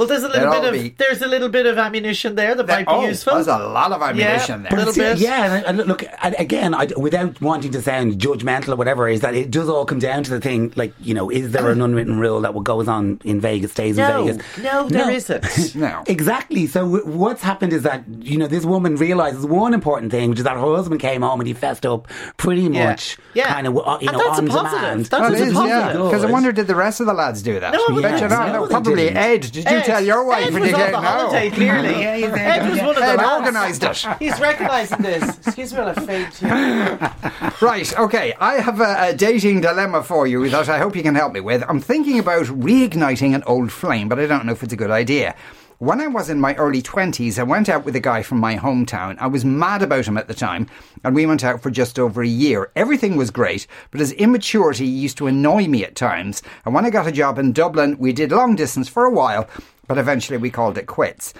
Well, 0.00 0.08
there's 0.08 0.22
a 0.22 0.28
little 0.28 0.50
They'll 0.50 0.62
bit 0.62 0.74
of 0.74 0.82
be- 0.82 0.94
there's 0.96 1.20
a 1.20 1.26
little 1.28 1.50
bit 1.50 1.66
of 1.66 1.76
ammunition 1.76 2.34
there 2.34 2.54
that 2.54 2.66
might 2.66 2.86
be 2.86 2.92
oh, 2.92 3.06
useful. 3.06 3.34
there's 3.34 3.48
a 3.48 3.58
lot 3.58 3.92
of 3.92 4.00
ammunition 4.00 4.62
Yeah, 4.62 4.68
there. 4.70 4.78
little 4.78 4.94
bit. 4.94 5.18
Yeah, 5.18 5.56
and, 5.66 5.78
and 5.80 5.88
look, 5.88 6.02
and 6.22 6.34
again, 6.38 6.72
I, 6.74 6.88
without 6.96 7.38
wanting 7.42 7.70
to 7.72 7.82
sound 7.82 8.14
judgmental 8.18 8.70
or 8.72 8.76
whatever, 8.76 9.08
is 9.08 9.20
that 9.20 9.34
it 9.34 9.50
does 9.50 9.68
all 9.68 9.84
come 9.84 9.98
down 9.98 10.22
to 10.22 10.30
the 10.30 10.40
thing, 10.40 10.72
like, 10.74 10.94
you 11.02 11.12
know, 11.12 11.28
is 11.30 11.52
there 11.52 11.68
an 11.70 11.82
unwritten 11.82 12.18
rule 12.18 12.40
that 12.40 12.54
what 12.54 12.64
goes 12.64 12.88
on 12.88 13.20
in 13.24 13.42
Vegas 13.42 13.72
stays 13.72 13.98
No, 13.98 14.26
in 14.26 14.38
Vegas? 14.38 14.58
no, 14.64 14.88
there 14.88 15.10
isn't. 15.10 15.74
No. 15.74 16.02
Exactly. 16.06 16.66
So 16.66 16.80
w- 16.90 17.06
what's 17.06 17.42
happened 17.42 17.74
is 17.74 17.82
that, 17.82 18.02
you 18.22 18.38
know, 18.38 18.46
this 18.46 18.64
woman 18.64 18.96
realizes 18.96 19.44
one 19.44 19.74
important 19.74 20.12
thing, 20.12 20.30
which 20.30 20.38
is 20.38 20.44
that 20.44 20.54
her 20.56 20.60
husband 20.76 21.00
came 21.02 21.20
home 21.20 21.40
and 21.40 21.46
he 21.46 21.52
fessed 21.52 21.84
up 21.84 22.08
pretty 22.38 22.62
Yeah. 22.62 22.86
much 22.86 23.18
Yeah. 23.34 23.52
kind 23.52 23.66
of, 23.66 23.76
uh, 23.76 23.98
you 24.00 24.08
And 24.08 24.16
know, 24.16 24.24
that's 24.24 24.38
a 24.38 24.42
on 24.42 24.48
positive. 24.48 24.80
demand. 24.80 25.04
That's 25.06 25.20
Well, 25.20 25.30
a 25.32 25.34
it 25.36 25.40
is, 25.42 25.52
yeah. 25.52 25.82
positive. 25.82 26.04
Because 26.06 26.24
I 26.24 26.30
wonder, 26.30 26.52
did 26.52 26.66
the 26.68 26.74
rest 26.74 27.00
of 27.00 27.06
the 27.06 27.12
lads 27.12 27.42
do 27.42 27.60
that? 27.60 27.74
No, 27.74 27.98
I 27.98 28.00
Bet 28.00 28.20
you 28.22 28.28
not. 28.28 28.46
no, 28.48 28.52
No, 28.54 28.66
they 28.66 28.70
probably 28.72 28.94
didn't. 28.96 29.16
Ed. 29.18 29.40
Did 29.42 29.56
you 29.56 29.62
Ed, 29.66 29.89
tell 29.90 30.04
your 30.04 30.24
wife? 30.24 30.46
Ed 30.46 30.52
when 30.54 30.62
was 30.62 30.70
you 30.70 30.76
on 30.76 30.82
came? 30.82 30.92
the 30.92 31.00
No. 31.00 31.08
holiday, 31.08 31.50
clearly. 31.58 32.00
Yeah, 32.00 32.16
he's 32.16 32.24
Ed 32.26 32.70
was 32.70 32.78
one 32.80 32.88
of 32.90 32.96
the 32.96 33.02
Ed 33.04 33.16
lads. 33.16 33.46
organised 33.56 33.82
it. 33.82 34.16
He's 34.18 34.40
recognising 34.40 35.02
this. 35.02 35.38
Excuse 35.46 35.72
me 35.72 35.78
while 35.80 35.88
I 35.88 35.94
fade 35.94 36.32
to 36.32 36.46
you. 36.46 37.66
Right, 37.66 37.98
okay. 37.98 38.34
I 38.40 38.54
have 38.54 38.80
a, 38.80 38.96
a 39.08 39.14
dating 39.14 39.60
dilemma 39.62 40.02
for 40.02 40.26
you 40.26 40.48
that 40.50 40.68
I 40.68 40.78
hope 40.78 40.96
you 40.96 41.02
can 41.02 41.14
help 41.14 41.32
me 41.32 41.40
with. 41.40 41.62
I'm 41.68 41.80
thinking 41.80 42.18
about 42.18 42.46
reigniting 42.46 43.34
an 43.34 43.42
old 43.46 43.72
flame, 43.72 44.08
but 44.08 44.18
I 44.18 44.26
don't 44.26 44.46
know 44.46 44.52
if 44.52 44.62
it's 44.62 44.72
a 44.72 44.76
good 44.76 44.90
idea. 44.90 45.34
When 45.78 45.98
I 46.02 46.08
was 46.08 46.28
in 46.28 46.38
my 46.38 46.54
early 46.56 46.82
20s, 46.82 47.38
I 47.38 47.42
went 47.42 47.70
out 47.70 47.86
with 47.86 47.96
a 47.96 48.00
guy 48.00 48.22
from 48.22 48.38
my 48.38 48.56
hometown. 48.56 49.16
I 49.18 49.28
was 49.28 49.46
mad 49.46 49.80
about 49.82 50.06
him 50.06 50.18
at 50.18 50.28
the 50.28 50.34
time, 50.34 50.66
and 51.04 51.14
we 51.14 51.24
went 51.24 51.42
out 51.42 51.62
for 51.62 51.70
just 51.70 51.98
over 51.98 52.22
a 52.22 52.26
year. 52.28 52.70
Everything 52.76 53.16
was 53.16 53.30
great, 53.30 53.66
but 53.90 53.98
his 54.00 54.12
immaturity 54.12 54.84
used 54.86 55.16
to 55.18 55.26
annoy 55.26 55.68
me 55.68 55.82
at 55.82 55.96
times. 55.96 56.42
And 56.66 56.74
when 56.74 56.84
I 56.84 56.90
got 56.90 57.06
a 57.06 57.12
job 57.12 57.38
in 57.38 57.52
Dublin, 57.52 57.96
we 57.98 58.12
did 58.12 58.30
long 58.30 58.56
distance 58.56 58.90
for 58.90 59.06
a 59.06 59.10
while, 59.10 59.48
but 59.90 59.98
eventually 59.98 60.38
we 60.38 60.50
called 60.50 60.78
it 60.78 60.86
quits. 60.86 61.34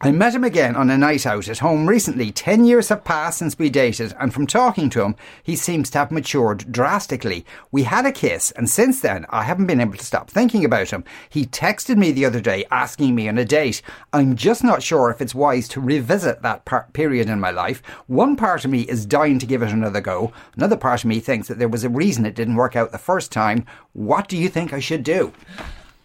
I 0.00 0.10
met 0.10 0.34
him 0.34 0.42
again 0.42 0.74
on 0.74 0.88
a 0.88 0.96
night 0.96 1.26
out 1.26 1.48
at 1.48 1.58
home 1.58 1.86
recently. 1.86 2.30
Ten 2.30 2.64
years 2.64 2.88
have 2.88 3.04
passed 3.04 3.40
since 3.40 3.58
we 3.58 3.68
dated, 3.68 4.14
and 4.18 4.32
from 4.32 4.46
talking 4.46 4.88
to 4.88 5.02
him, 5.02 5.16
he 5.42 5.54
seems 5.54 5.90
to 5.90 5.98
have 5.98 6.10
matured 6.10 6.72
drastically. 6.72 7.44
We 7.70 7.82
had 7.82 8.06
a 8.06 8.12
kiss, 8.12 8.52
and 8.52 8.70
since 8.70 9.02
then, 9.02 9.26
I 9.28 9.42
haven't 9.42 9.66
been 9.66 9.82
able 9.82 9.98
to 9.98 10.04
stop 10.04 10.30
thinking 10.30 10.64
about 10.64 10.88
him. 10.88 11.04
He 11.28 11.44
texted 11.44 11.98
me 11.98 12.10
the 12.10 12.24
other 12.24 12.40
day 12.40 12.64
asking 12.70 13.14
me 13.14 13.28
on 13.28 13.36
a 13.36 13.44
date. 13.44 13.82
I'm 14.14 14.34
just 14.34 14.64
not 14.64 14.82
sure 14.82 15.10
if 15.10 15.20
it's 15.20 15.34
wise 15.34 15.68
to 15.68 15.80
revisit 15.82 16.40
that 16.40 16.64
par- 16.64 16.88
period 16.94 17.28
in 17.28 17.38
my 17.38 17.50
life. 17.50 17.82
One 18.06 18.34
part 18.34 18.64
of 18.64 18.70
me 18.70 18.84
is 18.84 19.04
dying 19.04 19.38
to 19.40 19.46
give 19.46 19.60
it 19.60 19.72
another 19.72 20.00
go. 20.00 20.32
Another 20.56 20.78
part 20.78 21.04
of 21.04 21.10
me 21.10 21.20
thinks 21.20 21.48
that 21.48 21.58
there 21.58 21.68
was 21.68 21.84
a 21.84 21.90
reason 21.90 22.24
it 22.24 22.34
didn't 22.34 22.56
work 22.56 22.76
out 22.76 22.92
the 22.92 22.98
first 22.98 23.30
time. 23.30 23.66
What 23.92 24.26
do 24.26 24.38
you 24.38 24.48
think 24.48 24.72
I 24.72 24.80
should 24.80 25.02
do? 25.02 25.34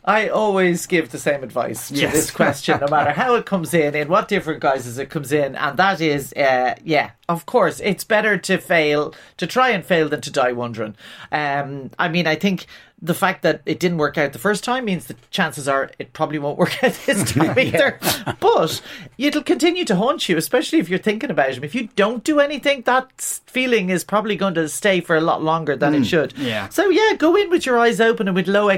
I 0.05 0.27
always 0.27 0.85
give 0.85 1.11
the 1.11 1.17
same 1.17 1.43
advice 1.43 1.87
to 1.87 1.95
Yes. 1.95 2.13
this 2.13 2.31
question, 2.31 2.77
no 2.81 2.87
matter 2.87 3.11
how 3.11 3.35
it 3.35 3.45
comes 3.45 3.73
in, 3.73 3.95
in 3.95 4.09
what 4.09 4.27
different 4.27 4.59
guises 4.59 4.97
it 4.97 5.09
comes 5.09 5.31
in, 5.31 5.55
and 5.55 5.77
that 5.77 6.01
is, 6.01 6.33
uh, 6.33 6.75
yeah, 6.83 7.11
of 7.29 7.45
course, 7.45 7.79
it's 7.79 8.03
better 8.03 8.37
to 8.37 8.57
fail, 8.57 9.13
to 9.37 9.47
try 9.47 9.69
and 9.69 9.85
fail 9.85 10.09
than 10.09 10.19
to 10.21 10.31
die 10.31 10.51
wondering. 10.51 10.95
Um, 11.31 11.91
I 11.97 12.09
mean, 12.09 12.27
I 12.27 12.35
think 12.35 12.65
the 13.03 13.13
fact 13.13 13.41
that 13.43 13.61
it 13.65 13.79
didn't 13.81 13.97
work 13.97 14.17
out 14.17 14.31
the 14.31 14.39
first 14.39 14.63
time 14.63 14.85
means 14.85 15.05
the 15.07 15.15
chances 15.29 15.67
are 15.67 15.91
it 15.99 16.13
probably 16.13 16.39
won't 16.39 16.57
work 16.57 16.81
out 16.83 16.93
this 17.05 17.31
time 17.33 17.59
either. 17.59 17.99
But 18.39 18.81
it'll 19.17 19.43
continue 19.43 19.83
to 19.85 19.95
haunt 19.97 20.29
you, 20.29 20.37
especially 20.37 20.79
if 20.79 20.87
you're 20.89 20.99
thinking 20.99 21.29
about 21.29 21.51
him. 21.53 21.63
If 21.65 21.75
you 21.75 21.89
don't 21.95 22.23
do 22.23 22.39
anything, 22.39 22.81
that 22.83 23.11
feeling 23.45 23.89
is 23.89 24.03
probably 24.05 24.35
going 24.37 24.53
to 24.53 24.69
stay 24.69 25.01
for 25.01 25.15
a 25.17 25.21
lot 25.21 25.43
longer 25.43 25.75
than 25.75 25.93
it 25.93 26.05
should. 26.05 26.33
yeah. 26.37 26.69
So 26.69 26.89
yeah, 26.89 27.13
go 27.17 27.35
in 27.35 27.49
with 27.49 27.65
your 27.65 27.77
eyes 27.77 27.99
open 27.99 28.27
and 28.29 28.35
with 28.35 28.47
low 28.47 28.69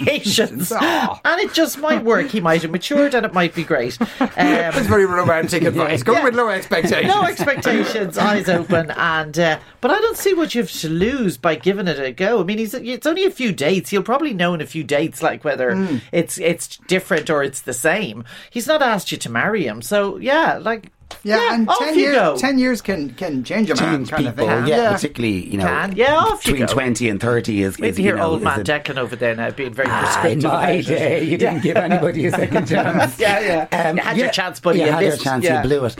expectations, 0.00 0.72
Aw. 0.74 1.20
and 1.24 1.40
it 1.40 1.52
just 1.52 1.78
might 1.78 2.02
work. 2.04 2.28
He 2.28 2.40
might 2.40 2.62
have 2.62 2.70
matured, 2.70 3.14
and 3.14 3.26
it 3.26 3.34
might 3.34 3.54
be 3.54 3.62
great. 3.64 3.98
That's 4.18 4.76
Um, 4.78 4.84
very 4.84 5.06
romantic 5.06 5.62
advice. 5.64 6.02
Go 6.02 6.14
Yeah. 6.14 6.24
with 6.24 6.34
low 6.34 6.48
expectations. 6.48 7.06
no 7.12 7.22
expectations, 7.24 8.16
eyes 8.18 8.48
open, 8.48 8.90
and 8.92 9.38
uh, 9.38 9.58
but 9.80 9.90
I 9.90 10.00
don't 10.00 10.16
see 10.16 10.34
what 10.34 10.54
you 10.54 10.62
have 10.62 10.70
to 10.72 10.88
lose 10.88 11.36
by 11.36 11.54
giving 11.54 11.88
it 11.88 11.98
a 11.98 12.12
go. 12.12 12.40
I 12.40 12.44
mean, 12.44 12.58
he's 12.58 12.74
it's 12.74 13.06
only 13.06 13.24
a 13.24 13.30
few 13.30 13.49
dates. 13.52 13.90
He'll 13.90 14.02
probably 14.02 14.32
know 14.34 14.54
in 14.54 14.60
a 14.60 14.66
few 14.66 14.84
dates 14.84 15.22
like 15.22 15.44
whether 15.44 15.74
Hmm. 15.74 15.96
it's 16.12 16.38
it's 16.38 16.76
different 16.88 17.30
or 17.30 17.42
it's 17.42 17.60
the 17.62 17.72
same. 17.74 18.24
He's 18.50 18.66
not 18.66 18.82
asked 18.82 19.10
you 19.12 19.18
to 19.18 19.30
marry 19.30 19.64
him, 19.66 19.82
so 19.82 20.16
yeah, 20.18 20.58
like 20.60 20.90
Yeah, 21.24 21.54
and 21.54 21.68
off 21.68 21.78
ten 21.80 21.94
you 21.96 22.00
years, 22.02 22.14
go. 22.16 22.36
ten 22.36 22.58
years 22.58 22.80
can 22.80 23.10
can 23.10 23.42
change 23.42 23.68
a 23.68 23.74
man, 23.74 23.84
Change 24.06 24.10
kind 24.10 24.26
of 24.28 24.36
people, 24.36 24.48
thing. 24.48 24.66
yeah, 24.68 24.92
particularly 24.92 25.44
you 25.50 25.58
know, 25.58 25.66
Can. 25.66 25.96
Yeah, 25.96 26.14
off 26.16 26.46
you 26.46 26.52
between 26.52 26.66
go. 26.68 26.72
twenty 26.72 27.08
and 27.08 27.20
thirty 27.20 27.62
is. 27.62 27.78
Wait 27.80 27.90
is 27.90 27.98
you 27.98 28.04
hear 28.04 28.16
know, 28.16 28.30
old 28.30 28.38
is 28.38 28.44
man 28.44 28.60
a- 28.60 28.64
Declan 28.64 28.96
over 28.96 29.16
there 29.16 29.34
now 29.34 29.50
being 29.50 29.74
very 29.74 29.88
Ah, 29.90 30.02
prescriptive. 30.20 30.44
my 30.52 30.80
day, 30.82 31.24
you 31.24 31.36
didn't 31.36 31.62
give 31.62 31.76
anybody 31.76 32.26
a 32.26 32.30
second 32.30 32.68
chance. 32.68 33.18
Yeah, 33.18 33.66
yeah. 33.72 33.92
You 33.92 34.00
had 34.00 34.16
your 34.18 34.30
chance, 34.30 34.60
buddy, 34.60 34.78
You 34.78 34.86
you 34.86 34.92
had 34.92 35.02
your 35.02 35.16
chance, 35.16 35.44
Yeah. 35.44 35.62
you 35.62 35.68
blew 35.68 35.84
it. 35.86 35.96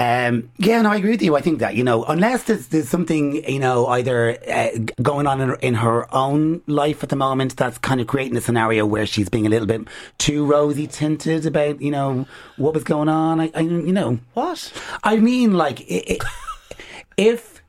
Um, 0.00 0.50
yeah, 0.56 0.80
no, 0.80 0.90
I 0.90 0.96
agree 0.96 1.10
with 1.10 1.20
you. 1.20 1.36
I 1.36 1.42
think 1.42 1.58
that 1.58 1.74
you 1.74 1.84
know, 1.84 2.04
unless 2.04 2.44
there's, 2.44 2.68
there's 2.68 2.88
something 2.88 3.46
you 3.46 3.58
know 3.58 3.86
either 3.88 4.38
uh, 4.50 4.70
going 5.02 5.26
on 5.26 5.42
in, 5.42 5.56
in 5.60 5.74
her 5.74 6.12
own 6.14 6.62
life 6.66 7.02
at 7.02 7.10
the 7.10 7.16
moment 7.16 7.54
that's 7.56 7.76
kind 7.76 8.00
of 8.00 8.06
creating 8.06 8.34
a 8.38 8.40
scenario 8.40 8.86
where 8.86 9.04
she's 9.04 9.28
being 9.28 9.46
a 9.46 9.50
little 9.50 9.66
bit 9.68 9.82
too 10.16 10.46
rosy 10.46 10.86
tinted 10.86 11.44
about 11.44 11.82
you 11.82 11.90
know 11.90 12.26
what 12.56 12.72
was 12.72 12.82
going 12.82 13.10
on. 13.10 13.40
I, 13.40 13.50
I 13.54 13.60
you 13.60 13.92
know, 13.92 14.18
What? 14.32 14.72
I 15.04 15.16
mean, 15.18 15.52
like 15.52 15.80
i 15.90 16.02
i 16.08 16.18
if 17.18 17.62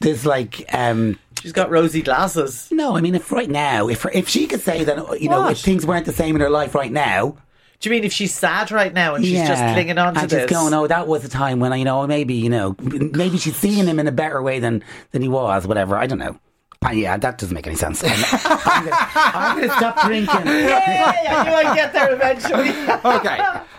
there's 0.00 0.26
like. 0.26 0.64
um 0.74 1.18
She's 1.40 1.52
got 1.52 1.70
rosy 1.70 2.02
glasses. 2.02 2.68
no, 2.72 2.96
I 2.96 3.00
mean, 3.00 3.14
if 3.14 3.30
right 3.30 3.48
now, 3.48 3.88
if 3.88 4.04
if 4.12 4.28
she 4.28 4.48
could 4.48 4.60
say 4.60 4.82
that, 4.82 5.20
you 5.22 5.28
know, 5.28 5.48
if 5.48 5.60
things 5.60 5.86
weren't 5.86 6.04
the 6.04 6.12
same 6.12 6.34
in 6.34 6.40
her 6.40 6.50
life 6.50 6.74
right 6.74 6.90
now, 6.90 7.36
Do 7.80 7.88
you 7.88 7.94
mean 7.94 8.04
if 8.04 8.12
she's 8.12 8.34
sad 8.34 8.72
right 8.72 8.92
now 8.92 9.14
and 9.14 9.24
she's 9.24 9.46
just 9.46 9.62
clinging 9.74 9.98
on 9.98 10.14
to 10.14 10.20
and 10.20 10.30
this? 10.30 10.42
just 10.42 10.52
going, 10.52 10.74
oh, 10.74 10.88
that 10.88 11.06
was 11.06 11.24
a 11.24 11.28
time 11.28 11.60
when 11.60 11.72
I, 11.72 11.76
you 11.76 11.84
know, 11.84 12.06
maybe, 12.06 12.34
you 12.34 12.50
know, 12.50 12.74
maybe 12.80 13.38
she's 13.38 13.54
seeing 13.54 13.86
him 13.86 14.00
in 14.00 14.08
a 14.08 14.12
better 14.12 14.42
way 14.42 14.58
than 14.58 14.82
than 15.12 15.22
he 15.22 15.28
was, 15.28 15.66
whatever. 15.66 15.96
I 15.96 16.06
don't 16.06 16.18
know. 16.18 16.38
Uh, 16.84 16.90
yeah, 16.90 17.16
that 17.16 17.38
doesn't 17.38 17.54
make 17.54 17.66
any 17.66 17.76
sense. 17.76 18.02
I'm, 18.04 18.10
I'm 18.32 19.60
gonna, 19.60 19.74
stop 19.76 20.00
drinking. 20.06 20.42
Hey, 20.42 21.26
I 21.28 21.44
knew 21.44 21.52
I'd 21.52 21.74
get 21.74 21.92
there 21.92 22.14
eventually. 22.14 22.70
Okay, 23.18 23.38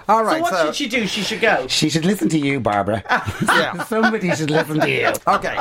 all 0.10 0.24
right. 0.24 0.46
so 0.46 0.52
what 0.52 0.66
should 0.66 0.76
she 0.76 0.88
do? 0.88 1.08
She 1.08 1.22
should 1.22 1.42
go. 1.42 1.68
She 1.68 1.90
should 1.90 2.06
listen 2.06 2.30
to 2.30 2.40
you, 2.40 2.60
Barbara. 2.60 3.04
yeah. 3.44 3.84
Somebody 3.86 4.34
should 4.36 4.50
listen 4.50 4.80
to 4.80 4.90
you. 4.90 5.14
Okay. 5.28 5.58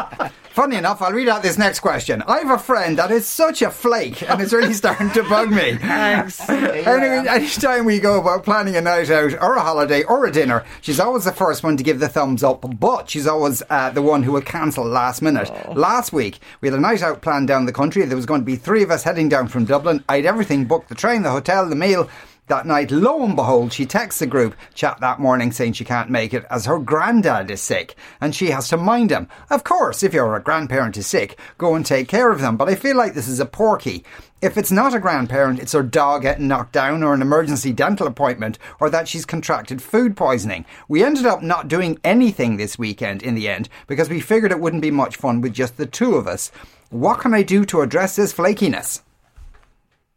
Funny 0.59 0.75
enough, 0.75 1.01
I'll 1.01 1.13
read 1.13 1.29
out 1.29 1.43
this 1.43 1.57
next 1.57 1.79
question. 1.79 2.21
I 2.23 2.39
have 2.39 2.51
a 2.51 2.59
friend 2.59 2.99
that 2.99 3.13
is 3.13 3.29
such 3.29 3.63
a 3.63 3.71
flake, 3.71 4.29
and 4.29 4.41
it's 4.41 4.53
really 4.53 4.73
starting 4.73 5.09
to 5.13 5.23
bug 5.23 5.51
me. 5.53 5.77
Thanks. 5.81 6.49
Anyway, 6.51 7.29
anytime 7.29 7.85
we 7.85 8.01
go 8.01 8.21
about 8.21 8.43
planning 8.43 8.75
a 8.75 8.81
night 8.81 9.09
out 9.09 9.35
or 9.35 9.55
a 9.55 9.61
holiday 9.61 10.03
or 10.03 10.27
a 10.27 10.33
dinner, 10.33 10.65
she's 10.81 10.99
always 10.99 11.27
the 11.27 11.33
first 11.33 11.63
one 11.63 11.77
to 11.77 11.85
give 11.85 12.01
the 12.01 12.09
thumbs 12.09 12.43
up, 12.43 12.65
but 12.81 13.09
she's 13.09 13.29
always 13.29 13.63
uh, 13.71 13.91
the 13.91 14.03
one 14.03 14.25
who 14.25 14.33
will 14.33 14.41
cancel 14.41 14.85
last 14.85 15.23
minute. 15.23 15.49
Last 15.77 16.13
week, 16.13 16.41
we 16.61 16.67
had 16.69 16.77
a 16.77 16.81
night 16.81 17.03
out 17.03 17.23
planned 17.23 17.47
down 17.47 17.67
the 17.67 17.73
country. 17.73 18.05
There 18.05 18.17
was 18.17 18.27
going 18.27 18.41
to 18.41 18.45
be 18.45 18.57
three 18.57 18.83
of 18.83 18.91
us 18.91 19.05
heading 19.05 19.29
down 19.29 19.47
from 19.47 19.65
Dublin. 19.65 20.03
I 20.09 20.17
had 20.17 20.27
everything 20.27 20.65
booked 20.65 20.89
the 20.89 20.97
train, 20.97 21.23
the 21.23 21.31
hotel, 21.31 21.69
the 21.69 21.77
meal. 21.77 22.11
That 22.49 22.65
night, 22.65 22.91
lo 22.91 23.23
and 23.23 23.37
behold, 23.37 23.75
she 23.75 23.85
texts 23.85 24.21
the 24.21 24.27
group 24.27 24.57
chat 24.73 25.01
that 25.01 25.21
morning 25.21 25.53
saying 25.53 25.75
she 25.75 25.85
can't 25.85 26.09
make 26.09 26.33
it 26.33 26.47
as 26.51 26.65
her 26.65 26.79
granddad 26.79 27.51
is 27.51 27.61
sick 27.61 27.95
and 28.23 28.35
she 28.35 28.47
has 28.51 28.71
to 28.71 28.79
mind 28.79 29.11
him. 29.11 29.29
Of 29.51 29.65
course, 29.65 30.03
if 30.03 30.15
your 30.15 30.41
grandparent 30.41 30.97
is 30.97 31.07
sick, 31.07 31.39
go 31.59 31.75
and 31.75 31.85
take 31.85 32.09
care 32.09 32.33
of 32.33 32.41
them, 32.41 32.57
but 32.57 32.71
I 32.71 32.75
feel 32.75 32.97
like 32.97 33.13
this 33.13 33.29
is 33.29 33.39
a 33.39 33.45
porky. 33.45 34.03
If 34.41 34.57
it's 34.57 34.73
not 34.73 34.95
a 34.95 34.99
grandparent, 34.99 35.61
it's 35.61 35.73
her 35.73 35.83
dog 35.83 36.23
getting 36.23 36.49
knocked 36.49 36.73
down 36.73 37.03
or 37.03 37.13
an 37.13 37.21
emergency 37.21 37.71
dental 37.75 38.07
appointment 38.07 38.59
or 38.81 38.89
that 38.89 39.09
she's 39.09 39.27
contracted 39.27 39.83
food 39.83 40.17
poisoning. 40.17 40.65
We 40.89 41.05
ended 41.05 41.27
up 41.27 41.43
not 41.43 41.69
doing 41.69 41.99
anything 42.03 42.57
this 42.57 42.79
weekend 42.79 43.23
in 43.23 43.35
the 43.35 43.47
end 43.47 43.69
because 43.87 44.09
we 44.09 44.21
figured 44.21 44.53
it 44.53 44.61
wouldn't 44.61 44.81
be 44.81 44.91
much 44.91 45.17
fun 45.17 45.43
with 45.43 45.53
just 45.53 45.77
the 45.77 45.85
two 45.85 46.15
of 46.15 46.27
us. 46.27 46.51
What 46.89 47.21
can 47.21 47.35
I 47.35 47.43
do 47.43 47.67
to 47.67 47.83
address 47.83 48.17
this 48.17 48.33
flakiness? 48.33 49.03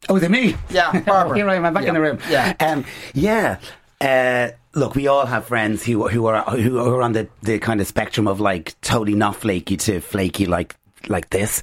Oh, 0.09 0.15
is 0.17 0.23
it 0.23 0.31
me? 0.31 0.55
Yeah, 0.69 0.99
Barbara. 1.05 1.37
Here 1.37 1.49
I 1.49 1.55
am. 1.55 1.65
I'm 1.65 1.73
back 1.73 1.83
Yeah. 1.83 1.89
in 1.89 1.95
the 1.95 2.01
room. 2.01 2.19
Yeah. 2.29 2.53
Um, 2.59 2.85
yeah. 3.13 3.59
Uh, 3.99 4.49
look, 4.73 4.95
we 4.95 5.07
all 5.07 5.25
have 5.25 5.45
friends 5.45 5.83
who 5.83 6.07
who 6.07 6.25
are 6.25 6.41
who 6.43 6.79
are 6.79 7.01
on 7.01 7.13
the, 7.13 7.27
the 7.43 7.59
kind 7.59 7.79
of 7.81 7.87
spectrum 7.87 8.27
of 8.27 8.39
like 8.39 8.79
totally 8.81 9.15
not 9.15 9.35
flaky 9.35 9.77
to 9.77 9.99
flaky 10.01 10.45
like 10.47 10.75
like 11.07 11.29
this. 11.29 11.61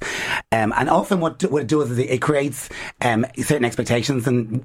Um, 0.51 0.73
and 0.75 0.89
often 0.89 1.19
what 1.19 1.41
what 1.51 1.63
it 1.63 1.67
does 1.67 1.91
is 1.91 1.97
it, 1.97 2.09
it 2.09 2.21
creates 2.21 2.69
um, 3.01 3.25
certain 3.37 3.65
expectations 3.65 4.25
and 4.27 4.63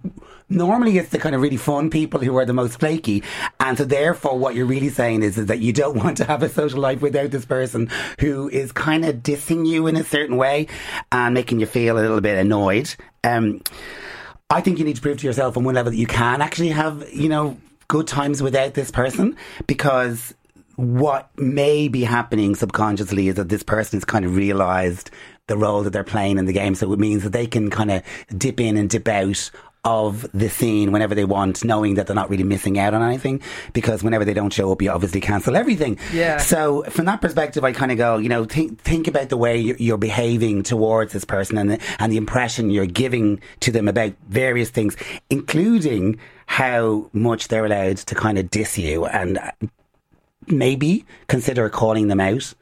normally 0.49 0.99
it's 0.99 1.09
the 1.11 1.19
kind 1.19 1.35
of 1.35 1.41
really 1.41 1.57
fun 1.57 1.91
people 1.91 2.21
who 2.21 2.37
are 2.37 2.45
the 2.45 2.53
most 2.53 2.79
flaky 2.81 3.23
and 3.61 3.79
so 3.79 3.85
therefore 3.85 4.37
what 4.39 4.55
you're 4.55 4.67
really 4.67 4.89
saying 4.91 5.23
is, 5.23 5.39
is 5.39 5.47
that 5.47 5.61
you 5.61 5.73
don't 5.73 5.97
want 6.05 6.17
to 6.19 6.25
have 6.25 6.43
a 6.43 6.49
social 6.49 6.81
life 6.81 7.01
without 7.03 7.31
this 7.31 7.45
person 7.45 7.89
who 8.21 8.49
is 8.51 8.71
kind 8.73 9.05
of 9.05 9.17
dissing 9.17 9.67
you 9.67 9.87
in 9.87 9.97
a 9.97 10.05
certain 10.05 10.37
way 10.37 10.67
and 11.13 11.35
making 11.35 11.61
you 11.61 11.67
feel 11.67 11.97
a 11.97 12.01
little 12.01 12.21
bit 12.21 12.37
annoyed. 12.37 12.95
Um, 13.25 13.63
I 14.51 14.61
think 14.61 14.79
you 14.79 14.85
need 14.85 14.97
to 14.97 15.03
prove 15.03 15.19
to 15.19 15.27
yourself 15.27 15.57
on 15.57 15.65
one 15.65 15.75
level 15.75 15.91
that 15.91 15.99
you 15.99 16.07
can 16.07 16.43
actually 16.43 16.69
have, 16.69 17.09
you 17.13 17.29
know, 17.29 17.57
good 17.89 18.07
times 18.07 18.43
without 18.43 18.75
this 18.75 18.91
person 18.91 19.37
because 19.67 20.35
what 20.77 21.31
may 21.39 21.89
be 21.89 22.03
happening 22.03 22.55
subconsciously 22.55 23.29
is 23.29 23.37
that 23.37 23.49
this 23.49 23.63
person 23.63 23.97
has 23.97 24.05
kind 24.05 24.25
of 24.25 24.37
realized 24.37 25.11
the 25.47 25.57
role 25.57 25.83
that 25.83 25.91
they're 25.91 26.05
playing 26.05 26.39
in 26.39 26.47
the 26.47 26.53
game. 26.53 26.75
So 26.75 26.93
it 26.93 26.99
means 26.99 27.23
that 27.23 27.33
they 27.33 27.47
can 27.47 27.71
kind 27.71 27.91
of 27.91 28.03
dip 28.37 28.61
in 28.61 28.77
and 28.77 28.89
dip 28.89 29.09
out 29.09 29.51
of 29.85 30.27
the 30.33 30.49
scene 30.49 30.93
whenever 30.93 31.15
they 31.15 31.25
want, 31.25 31.65
knowing 31.65 31.95
that 31.95 32.07
they're 32.07 32.17
not 32.17 32.31
really 32.31 32.45
missing 32.45 32.79
out 32.79 32.95
on 32.95 33.03
anything 33.03 33.41
because 33.73 34.03
whenever 34.03 34.25
they 34.25 34.35
don't 34.35 34.53
show 34.53 34.73
up, 34.73 34.81
you 34.81 34.91
obviously 34.91 35.21
cancel 35.21 35.57
everything. 35.57 35.99
Yeah. 36.13 36.39
So 36.39 36.83
from 36.85 37.05
that 37.05 37.21
perspective, 37.21 37.65
I 37.65 37.73
kind 37.73 37.93
of 37.93 37.99
go, 37.99 38.19
you 38.19 38.29
know, 38.29 38.45
think 38.45 38.81
think 38.81 39.09
about 39.09 39.29
the 39.29 39.37
way 39.37 39.59
you're, 39.59 39.95
behaving 40.05 40.65
towards 40.65 41.13
this 41.13 41.25
person 41.25 41.57
and 41.57 41.71
the, 41.71 41.81
and 41.99 42.13
the 42.13 42.17
impression 42.17 42.69
you're 42.69 42.85
giving 42.85 43.41
to 43.61 43.71
them 43.71 43.89
about 43.89 44.13
various 44.29 44.69
things, 44.69 44.97
including 45.31 46.19
how 46.47 47.09
much 47.13 47.49
they're 47.49 47.65
allowed 47.65 47.97
to 47.97 48.15
kind 48.15 48.39
of 48.39 48.51
diss 48.51 48.77
you 48.77 49.07
and 49.07 49.39
uh, 49.39 49.51
maybe 50.49 51.05
consider 51.29 51.69
calling 51.71 52.09
them 52.09 52.21
out. 52.21 52.55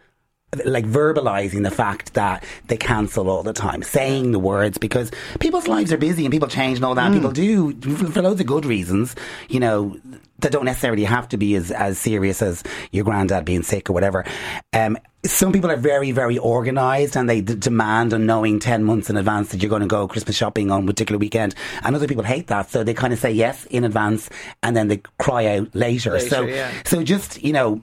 Like 0.66 0.84
verbalizing 0.84 1.62
the 1.62 1.70
fact 1.70 2.12
that 2.14 2.44
they 2.66 2.76
cancel 2.76 3.30
all 3.30 3.42
the 3.42 3.54
time, 3.54 3.82
saying 3.82 4.32
the 4.32 4.38
words 4.38 4.76
because 4.76 5.10
people's 5.40 5.66
lives 5.66 5.92
are 5.92 5.96
busy 5.96 6.26
and 6.26 6.32
people 6.32 6.48
change 6.48 6.76
and 6.76 6.84
all 6.84 6.94
that. 6.94 7.06
And 7.06 7.14
people 7.14 7.30
do 7.30 7.72
for 8.10 8.20
loads 8.20 8.40
of 8.40 8.46
good 8.46 8.66
reasons, 8.66 9.16
you 9.48 9.60
know, 9.60 9.96
that 10.42 10.52
don't 10.52 10.64
necessarily 10.64 11.04
have 11.04 11.28
to 11.30 11.36
be 11.36 11.54
as, 11.54 11.70
as 11.70 11.98
serious 11.98 12.42
as 12.42 12.62
your 12.90 13.04
granddad 13.04 13.44
being 13.44 13.62
sick 13.62 13.88
or 13.88 13.92
whatever. 13.92 14.24
Um, 14.72 14.98
some 15.24 15.52
people 15.52 15.70
are 15.70 15.76
very, 15.76 16.10
very 16.10 16.38
organised 16.38 17.16
and 17.16 17.30
they 17.30 17.40
d- 17.40 17.54
demand 17.54 18.12
on 18.12 18.26
knowing 18.26 18.58
10 18.58 18.82
months 18.84 19.08
in 19.08 19.16
advance 19.16 19.50
that 19.50 19.62
you're 19.62 19.70
going 19.70 19.82
to 19.82 19.88
go 19.88 20.08
Christmas 20.08 20.36
shopping 20.36 20.70
on 20.70 20.82
a 20.82 20.86
particular 20.86 21.18
weekend. 21.18 21.54
And 21.82 21.94
other 21.94 22.08
people 22.08 22.24
hate 22.24 22.48
that. 22.48 22.70
So 22.70 22.82
they 22.84 22.92
kind 22.92 23.12
of 23.12 23.18
say 23.18 23.30
yes 23.30 23.64
in 23.66 23.84
advance 23.84 24.28
and 24.62 24.76
then 24.76 24.88
they 24.88 24.98
cry 25.18 25.46
out 25.46 25.74
later. 25.74 26.12
Later, 26.12 26.28
so, 26.28 26.42
yeah. 26.42 26.72
so 26.84 27.02
just, 27.04 27.42
you 27.42 27.52
know, 27.52 27.80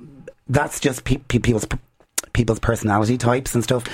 that's 0.48 0.80
just 0.80 1.06
pe- 1.06 1.18
pe- 1.18 1.40
people's, 1.40 1.66
people's 2.34 2.60
personality 2.60 3.18
types 3.18 3.56
and 3.56 3.64
stuff. 3.64 3.86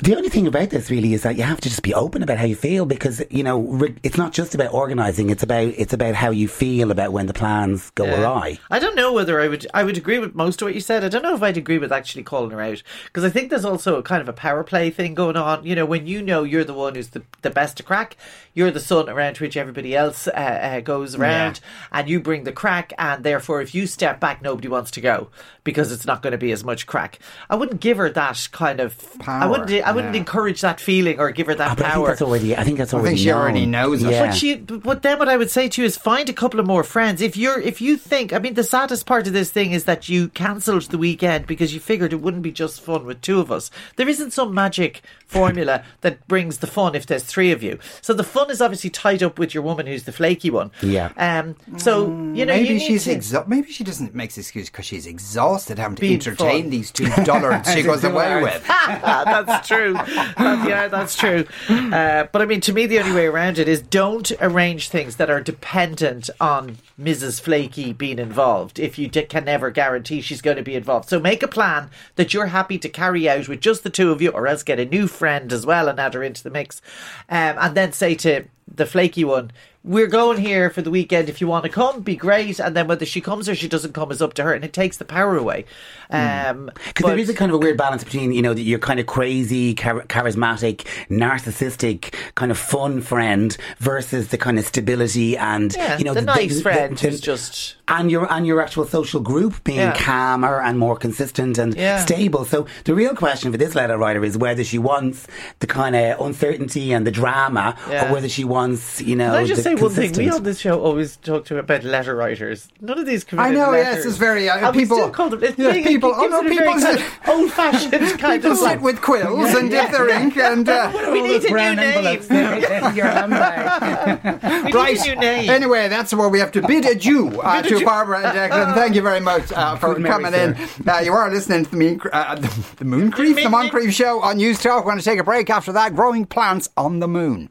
The 0.00 0.16
only 0.16 0.28
thing 0.28 0.48
about 0.48 0.70
this 0.70 0.90
really 0.90 1.14
is 1.14 1.22
that 1.22 1.36
you 1.36 1.44
have 1.44 1.60
to 1.60 1.68
just 1.68 1.84
be 1.84 1.94
open 1.94 2.22
about 2.24 2.36
how 2.36 2.44
you 2.44 2.56
feel 2.56 2.84
because 2.84 3.22
you 3.30 3.44
know 3.44 3.86
it's 4.02 4.18
not 4.18 4.32
just 4.32 4.52
about 4.52 4.74
organising; 4.74 5.30
it's 5.30 5.44
about 5.44 5.68
it's 5.78 5.92
about 5.92 6.16
how 6.16 6.30
you 6.30 6.48
feel 6.48 6.90
about 6.90 7.12
when 7.12 7.26
the 7.26 7.32
plans 7.32 7.90
go 7.90 8.04
Yeah. 8.04 8.20
awry. 8.20 8.58
I 8.72 8.80
don't 8.80 8.96
know 8.96 9.12
whether 9.12 9.40
I 9.40 9.46
would 9.46 9.68
I 9.72 9.84
would 9.84 9.96
agree 9.96 10.18
with 10.18 10.34
most 10.34 10.60
of 10.60 10.66
what 10.66 10.74
you 10.74 10.80
said. 10.80 11.04
I 11.04 11.08
don't 11.08 11.22
know 11.22 11.36
if 11.36 11.42
I'd 11.44 11.56
agree 11.56 11.78
with 11.78 11.92
actually 11.92 12.24
calling 12.24 12.50
her 12.50 12.60
out 12.60 12.82
because 13.04 13.22
I 13.22 13.30
think 13.30 13.50
there's 13.50 13.64
also 13.64 13.94
a 13.96 14.02
kind 14.02 14.20
of 14.20 14.28
a 14.28 14.32
power 14.32 14.64
play 14.64 14.90
thing 14.90 15.14
going 15.14 15.36
on. 15.36 15.64
You 15.64 15.76
know, 15.76 15.86
when 15.86 16.08
you 16.08 16.22
know 16.22 16.42
you're 16.42 16.64
the 16.64 16.74
one 16.74 16.96
who's 16.96 17.10
the, 17.10 17.22
the 17.42 17.50
best 17.50 17.76
to 17.76 17.84
crack, 17.84 18.16
you're 18.52 18.72
the 18.72 18.80
sun 18.80 19.08
around 19.08 19.38
which 19.38 19.56
everybody 19.56 19.94
else 19.94 20.26
uh, 20.26 20.30
uh, 20.32 20.80
goes 20.80 21.14
around, 21.14 21.60
and 21.92 22.08
you 22.10 22.18
bring 22.18 22.42
the 22.44 22.52
crack, 22.52 22.92
and 22.98 23.22
therefore 23.22 23.62
if 23.62 23.76
you 23.76 23.86
step 23.86 24.18
back, 24.18 24.42
nobody 24.42 24.66
wants 24.66 24.90
to 24.90 25.00
go 25.00 25.28
because 25.64 25.90
it's 25.90 26.06
not 26.06 26.22
going 26.22 26.32
to 26.32 26.38
be 26.38 26.52
as 26.52 26.62
much 26.62 26.86
crack. 26.86 27.18
I 27.50 27.56
wouldn't 27.56 27.80
give 27.80 27.96
her 27.96 28.10
that 28.10 28.48
kind 28.52 28.80
of. 28.80 28.96
power. 29.18 29.34
I 29.36 29.40
Power, 29.40 29.50
wouldn't. 29.50 29.86
I 29.86 29.92
wouldn't 29.92 30.14
yeah. 30.14 30.20
encourage 30.20 30.60
that 30.60 30.80
feeling 30.80 31.18
or 31.18 31.30
give 31.30 31.46
her 31.46 31.54
that 31.54 31.70
Ah, 31.70 31.74
but 31.74 31.84
I 31.86 31.88
think 31.88 31.94
power. 31.94 32.06
that's 32.08 32.22
already. 32.22 32.56
I 32.56 32.64
think 32.64 32.78
that's 32.78 32.94
already. 32.94 33.16
she 33.16 33.32
already 33.32 33.66
known. 33.66 33.90
knows 33.90 34.02
it. 34.02 34.10
Yeah. 34.10 34.26
But 34.26 34.34
she, 34.34 34.54
but 34.56 35.02
then 35.02 35.18
what 35.18 35.28
I 35.28 35.36
would 35.36 35.50
say 35.50 35.68
to 35.70 35.80
you 35.82 35.86
is 35.86 35.96
find 35.96 36.28
a 36.28 36.32
couple 36.32 36.60
of 36.60 36.66
more 36.66 36.84
friends. 36.84 37.20
If 37.22 37.36
you're, 37.36 37.58
if 37.60 37.80
you 37.80 37.96
think, 37.96 38.32
I 38.32 38.38
mean, 38.38 38.54
the 38.54 38.62
saddest 38.64 39.06
part 39.06 39.26
of 39.26 39.32
this 39.32 39.50
thing 39.50 39.72
is 39.72 39.84
that 39.84 40.08
you 40.08 40.28
cancelled 40.28 40.82
the 40.84 40.98
weekend 40.98 41.46
because 41.46 41.72
you 41.72 41.80
figured 41.80 42.12
it 42.12 42.20
wouldn't 42.20 42.42
be 42.42 42.52
just 42.52 42.80
fun 42.82 43.06
with 43.06 43.20
two 43.22 43.40
of 43.40 43.50
us. 43.50 43.70
There 43.96 44.08
isn't 44.08 44.32
some 44.32 44.52
magic 44.54 45.00
formula 45.26 45.82
that 46.02 46.26
brings 46.28 46.58
the 46.58 46.66
fun 46.66 46.94
if 46.94 47.06
there's 47.06 47.24
three 47.24 47.50
of 47.52 47.62
you. 47.62 47.78
So 48.02 48.12
the 48.12 48.22
fun 48.24 48.50
is 48.50 48.60
obviously 48.60 48.90
tied 48.90 49.22
up 49.22 49.38
with 49.38 49.54
your 49.54 49.62
woman 49.62 49.86
who's 49.86 50.04
the 50.04 50.12
flaky 50.12 50.50
one. 50.50 50.70
Yeah. 50.82 51.12
Um. 51.16 51.56
So 51.78 52.06
you 52.08 52.44
know, 52.44 52.52
maybe 52.54 52.68
you 52.68 52.74
need 52.74 52.86
she's 52.86 53.04
to- 53.04 53.16
exha- 53.16 53.48
maybe 53.48 53.70
she 53.72 53.82
doesn't 53.84 54.14
make 54.14 54.30
this 54.34 54.38
excuse 54.46 54.68
because 54.68 54.84
she's 54.84 55.06
exhausted 55.06 55.53
having 55.58 55.96
to 55.96 56.00
Being 56.00 56.14
entertain 56.14 56.62
fun. 56.64 56.70
these 56.70 56.90
two 56.90 57.08
dullards 57.24 57.72
she 57.72 57.82
goes 57.82 58.04
away 58.04 58.42
with. 58.42 58.64
that's 58.68 59.66
true. 59.68 59.92
That- 59.94 60.64
yeah, 60.68 60.88
that's 60.88 61.16
true. 61.16 61.44
Uh, 61.68 62.24
but 62.32 62.42
I 62.42 62.46
mean, 62.46 62.60
to 62.62 62.72
me, 62.72 62.86
the 62.86 62.98
only 63.00 63.12
way 63.12 63.26
around 63.26 63.58
it 63.58 63.68
is 63.68 63.80
don't 63.82 64.30
arrange 64.40 64.88
things 64.88 65.16
that 65.16 65.30
are 65.30 65.40
dependent 65.40 66.30
on 66.40 66.78
Mrs. 67.00 67.40
Flaky 67.40 67.92
being 67.92 68.18
involved. 68.18 68.78
If 68.78 68.98
you 68.98 69.08
d- 69.08 69.22
can 69.24 69.44
never 69.44 69.70
guarantee 69.70 70.20
she's 70.20 70.42
going 70.42 70.56
to 70.56 70.62
be 70.62 70.74
involved, 70.74 71.08
so 71.08 71.18
make 71.20 71.42
a 71.42 71.48
plan 71.48 71.90
that 72.16 72.32
you're 72.34 72.46
happy 72.46 72.78
to 72.78 72.88
carry 72.88 73.28
out 73.28 73.48
with 73.48 73.60
just 73.60 73.82
the 73.82 73.90
two 73.90 74.12
of 74.12 74.20
you, 74.22 74.30
or 74.30 74.46
else 74.46 74.62
get 74.62 74.78
a 74.80 74.84
new 74.84 75.06
friend 75.06 75.52
as 75.52 75.64
well 75.66 75.88
and 75.88 75.98
add 76.00 76.14
her 76.14 76.22
into 76.22 76.42
the 76.42 76.50
mix, 76.50 76.80
um, 77.28 77.56
and 77.58 77.74
then 77.76 77.92
say 77.92 78.14
to 78.16 78.44
the 78.72 78.86
flaky 78.86 79.24
one. 79.24 79.50
We're 79.86 80.06
going 80.06 80.38
here 80.38 80.70
for 80.70 80.80
the 80.80 80.90
weekend. 80.90 81.28
If 81.28 81.42
you 81.42 81.46
want 81.46 81.64
to 81.64 81.68
come, 81.68 82.00
be 82.00 82.16
great. 82.16 82.58
And 82.58 82.74
then 82.74 82.86
whether 82.86 83.04
she 83.04 83.20
comes 83.20 83.50
or 83.50 83.54
she 83.54 83.68
doesn't 83.68 83.92
come 83.92 84.10
is 84.10 84.22
up 84.22 84.32
to 84.34 84.42
her, 84.42 84.54
and 84.54 84.64
it 84.64 84.72
takes 84.72 84.96
the 84.96 85.04
power 85.04 85.36
away. 85.36 85.66
Um, 86.08 86.70
Because 86.86 87.04
there 87.04 87.18
is 87.18 87.28
a 87.28 87.34
kind 87.34 87.50
of 87.50 87.56
a 87.56 87.58
weird 87.58 87.76
balance 87.76 88.02
between, 88.02 88.32
you 88.32 88.40
know, 88.40 88.54
that 88.54 88.62
you're 88.62 88.78
kind 88.78 88.98
of 88.98 89.04
crazy, 89.04 89.74
char- 89.74 90.04
charismatic, 90.04 90.86
narcissistic, 91.10 92.14
kind 92.34 92.50
of 92.50 92.56
fun 92.56 93.02
friend 93.02 93.54
versus 93.78 94.28
the 94.28 94.38
kind 94.38 94.58
of 94.58 94.64
stability 94.66 95.36
and, 95.36 95.74
Yeah, 95.76 95.98
you 95.98 96.04
know, 96.04 96.14
the 96.14 96.22
nice 96.22 96.62
friend 96.62 96.98
who's 96.98 97.20
just- 97.20 97.74
and 97.86 98.10
your 98.10 98.32
and 98.32 98.46
your 98.46 98.62
actual 98.62 98.86
social 98.86 99.20
group 99.20 99.62
being 99.64 99.78
Yeah. 99.80 99.94
calmer 99.98 100.62
and 100.62 100.78
more 100.78 100.96
consistent 100.96 101.58
and 101.58 101.74
Yeah. 101.76 101.98
stable. 102.02 102.46
So 102.46 102.64
the 102.84 102.94
real 102.94 103.14
question 103.14 103.52
for 103.52 103.58
this 103.58 103.74
letter 103.74 103.98
writer 103.98 104.24
is 104.24 104.38
whether 104.38 104.64
she 104.64 104.78
wants 104.78 105.26
the 105.58 105.66
kind 105.66 105.94
of 105.94 106.18
uncertainty 106.22 106.92
and 106.94 107.06
the 107.06 107.10
drama, 107.10 107.76
or 107.90 108.12
whether 108.14 108.30
she 108.30 108.44
wants, 108.44 109.02
you 109.02 109.14
know, 109.16 109.32
Can 109.78 109.86
I 109.86 109.88
say 109.94 110.02
one 110.04 110.12
thing? 110.14 110.24
We 110.26 110.30
on 110.30 110.42
this 110.42 110.58
show 110.58 110.80
always 110.80 111.16
talk 111.16 111.44
to 111.46 111.58
about 111.58 111.84
letter 111.84 112.14
writers. 112.14 112.68
None 112.80 112.98
of 112.98 113.06
these 113.06 113.24
I 113.24 113.28
committed 113.28 113.54
know, 113.54 113.70
letters. 113.70 113.96
yes, 113.96 114.06
it's 114.06 114.16
very 114.16 114.48
uh, 114.48 114.66
and 114.68 114.76
we 114.76 114.82
people. 114.82 114.96
still 114.98 115.10
call 115.10 115.28
them. 115.30 115.42
It's 115.44 115.58
yeah, 115.58 115.72
big, 115.72 115.84
people. 115.86 116.10
It 116.10 116.16
Oh 116.18 116.26
no, 116.28 116.42
people. 116.48 116.66
kind 116.66 116.80
sit- 116.82 117.00
of 117.24 117.28
old-fashioned 117.28 118.18
kind 118.18 118.42
People 118.42 118.52
of 118.52 118.58
sit 118.58 118.64
like. 118.64 118.80
with 118.82 119.00
quills 119.02 119.54
and 119.54 119.70
dip 119.70 119.90
their 119.90 120.08
ink 120.10 120.36
and. 120.36 120.68
Uh, 120.68 120.90
We 121.14 121.22
need 121.22 121.44
a 121.44 121.50
new 121.50 121.74
name. 121.74 122.94
your 122.96 123.06
handbag. 123.06 124.24
We 124.44 124.62
need 124.62 124.74
Right. 124.74 124.98
a 125.00 125.04
new 125.08 125.16
name. 125.16 125.50
Anyway, 125.50 125.88
that's 125.88 126.12
where 126.14 126.28
we 126.28 126.38
have 126.40 126.52
to 126.52 126.62
bid 126.66 126.84
adieu 126.86 127.40
uh, 127.40 127.62
to 127.62 127.84
Barbara 127.84 128.18
and 128.28 128.36
Declan. 128.52 128.74
Thank 128.74 128.94
you 128.94 129.02
very 129.02 129.20
much 129.20 129.52
uh, 129.52 129.76
for 129.76 129.94
Good 129.94 130.02
Mary, 130.02 130.24
coming 130.24 130.34
in. 130.40 130.56
Uh, 130.88 130.98
you 131.00 131.12
are 131.12 131.30
listening 131.30 131.64
to 131.64 131.70
the, 131.70 131.76
mean, 131.76 132.00
uh, 132.12 132.34
the, 132.36 132.48
the 132.76 132.84
Mooncreef, 132.84 133.34
the 133.36 133.42
Moncrieff 133.42 133.92
Show 133.92 134.20
on 134.20 134.36
News 134.38 134.60
Talk. 134.60 134.84
We're 134.84 134.92
going 134.92 134.98
to 134.98 135.04
take 135.04 135.18
a 135.20 135.24
break 135.24 135.50
after 135.50 135.72
that. 135.72 135.94
Growing 135.94 136.26
plants 136.26 136.68
on 136.76 137.00
the 137.00 137.08
moon. 137.08 137.50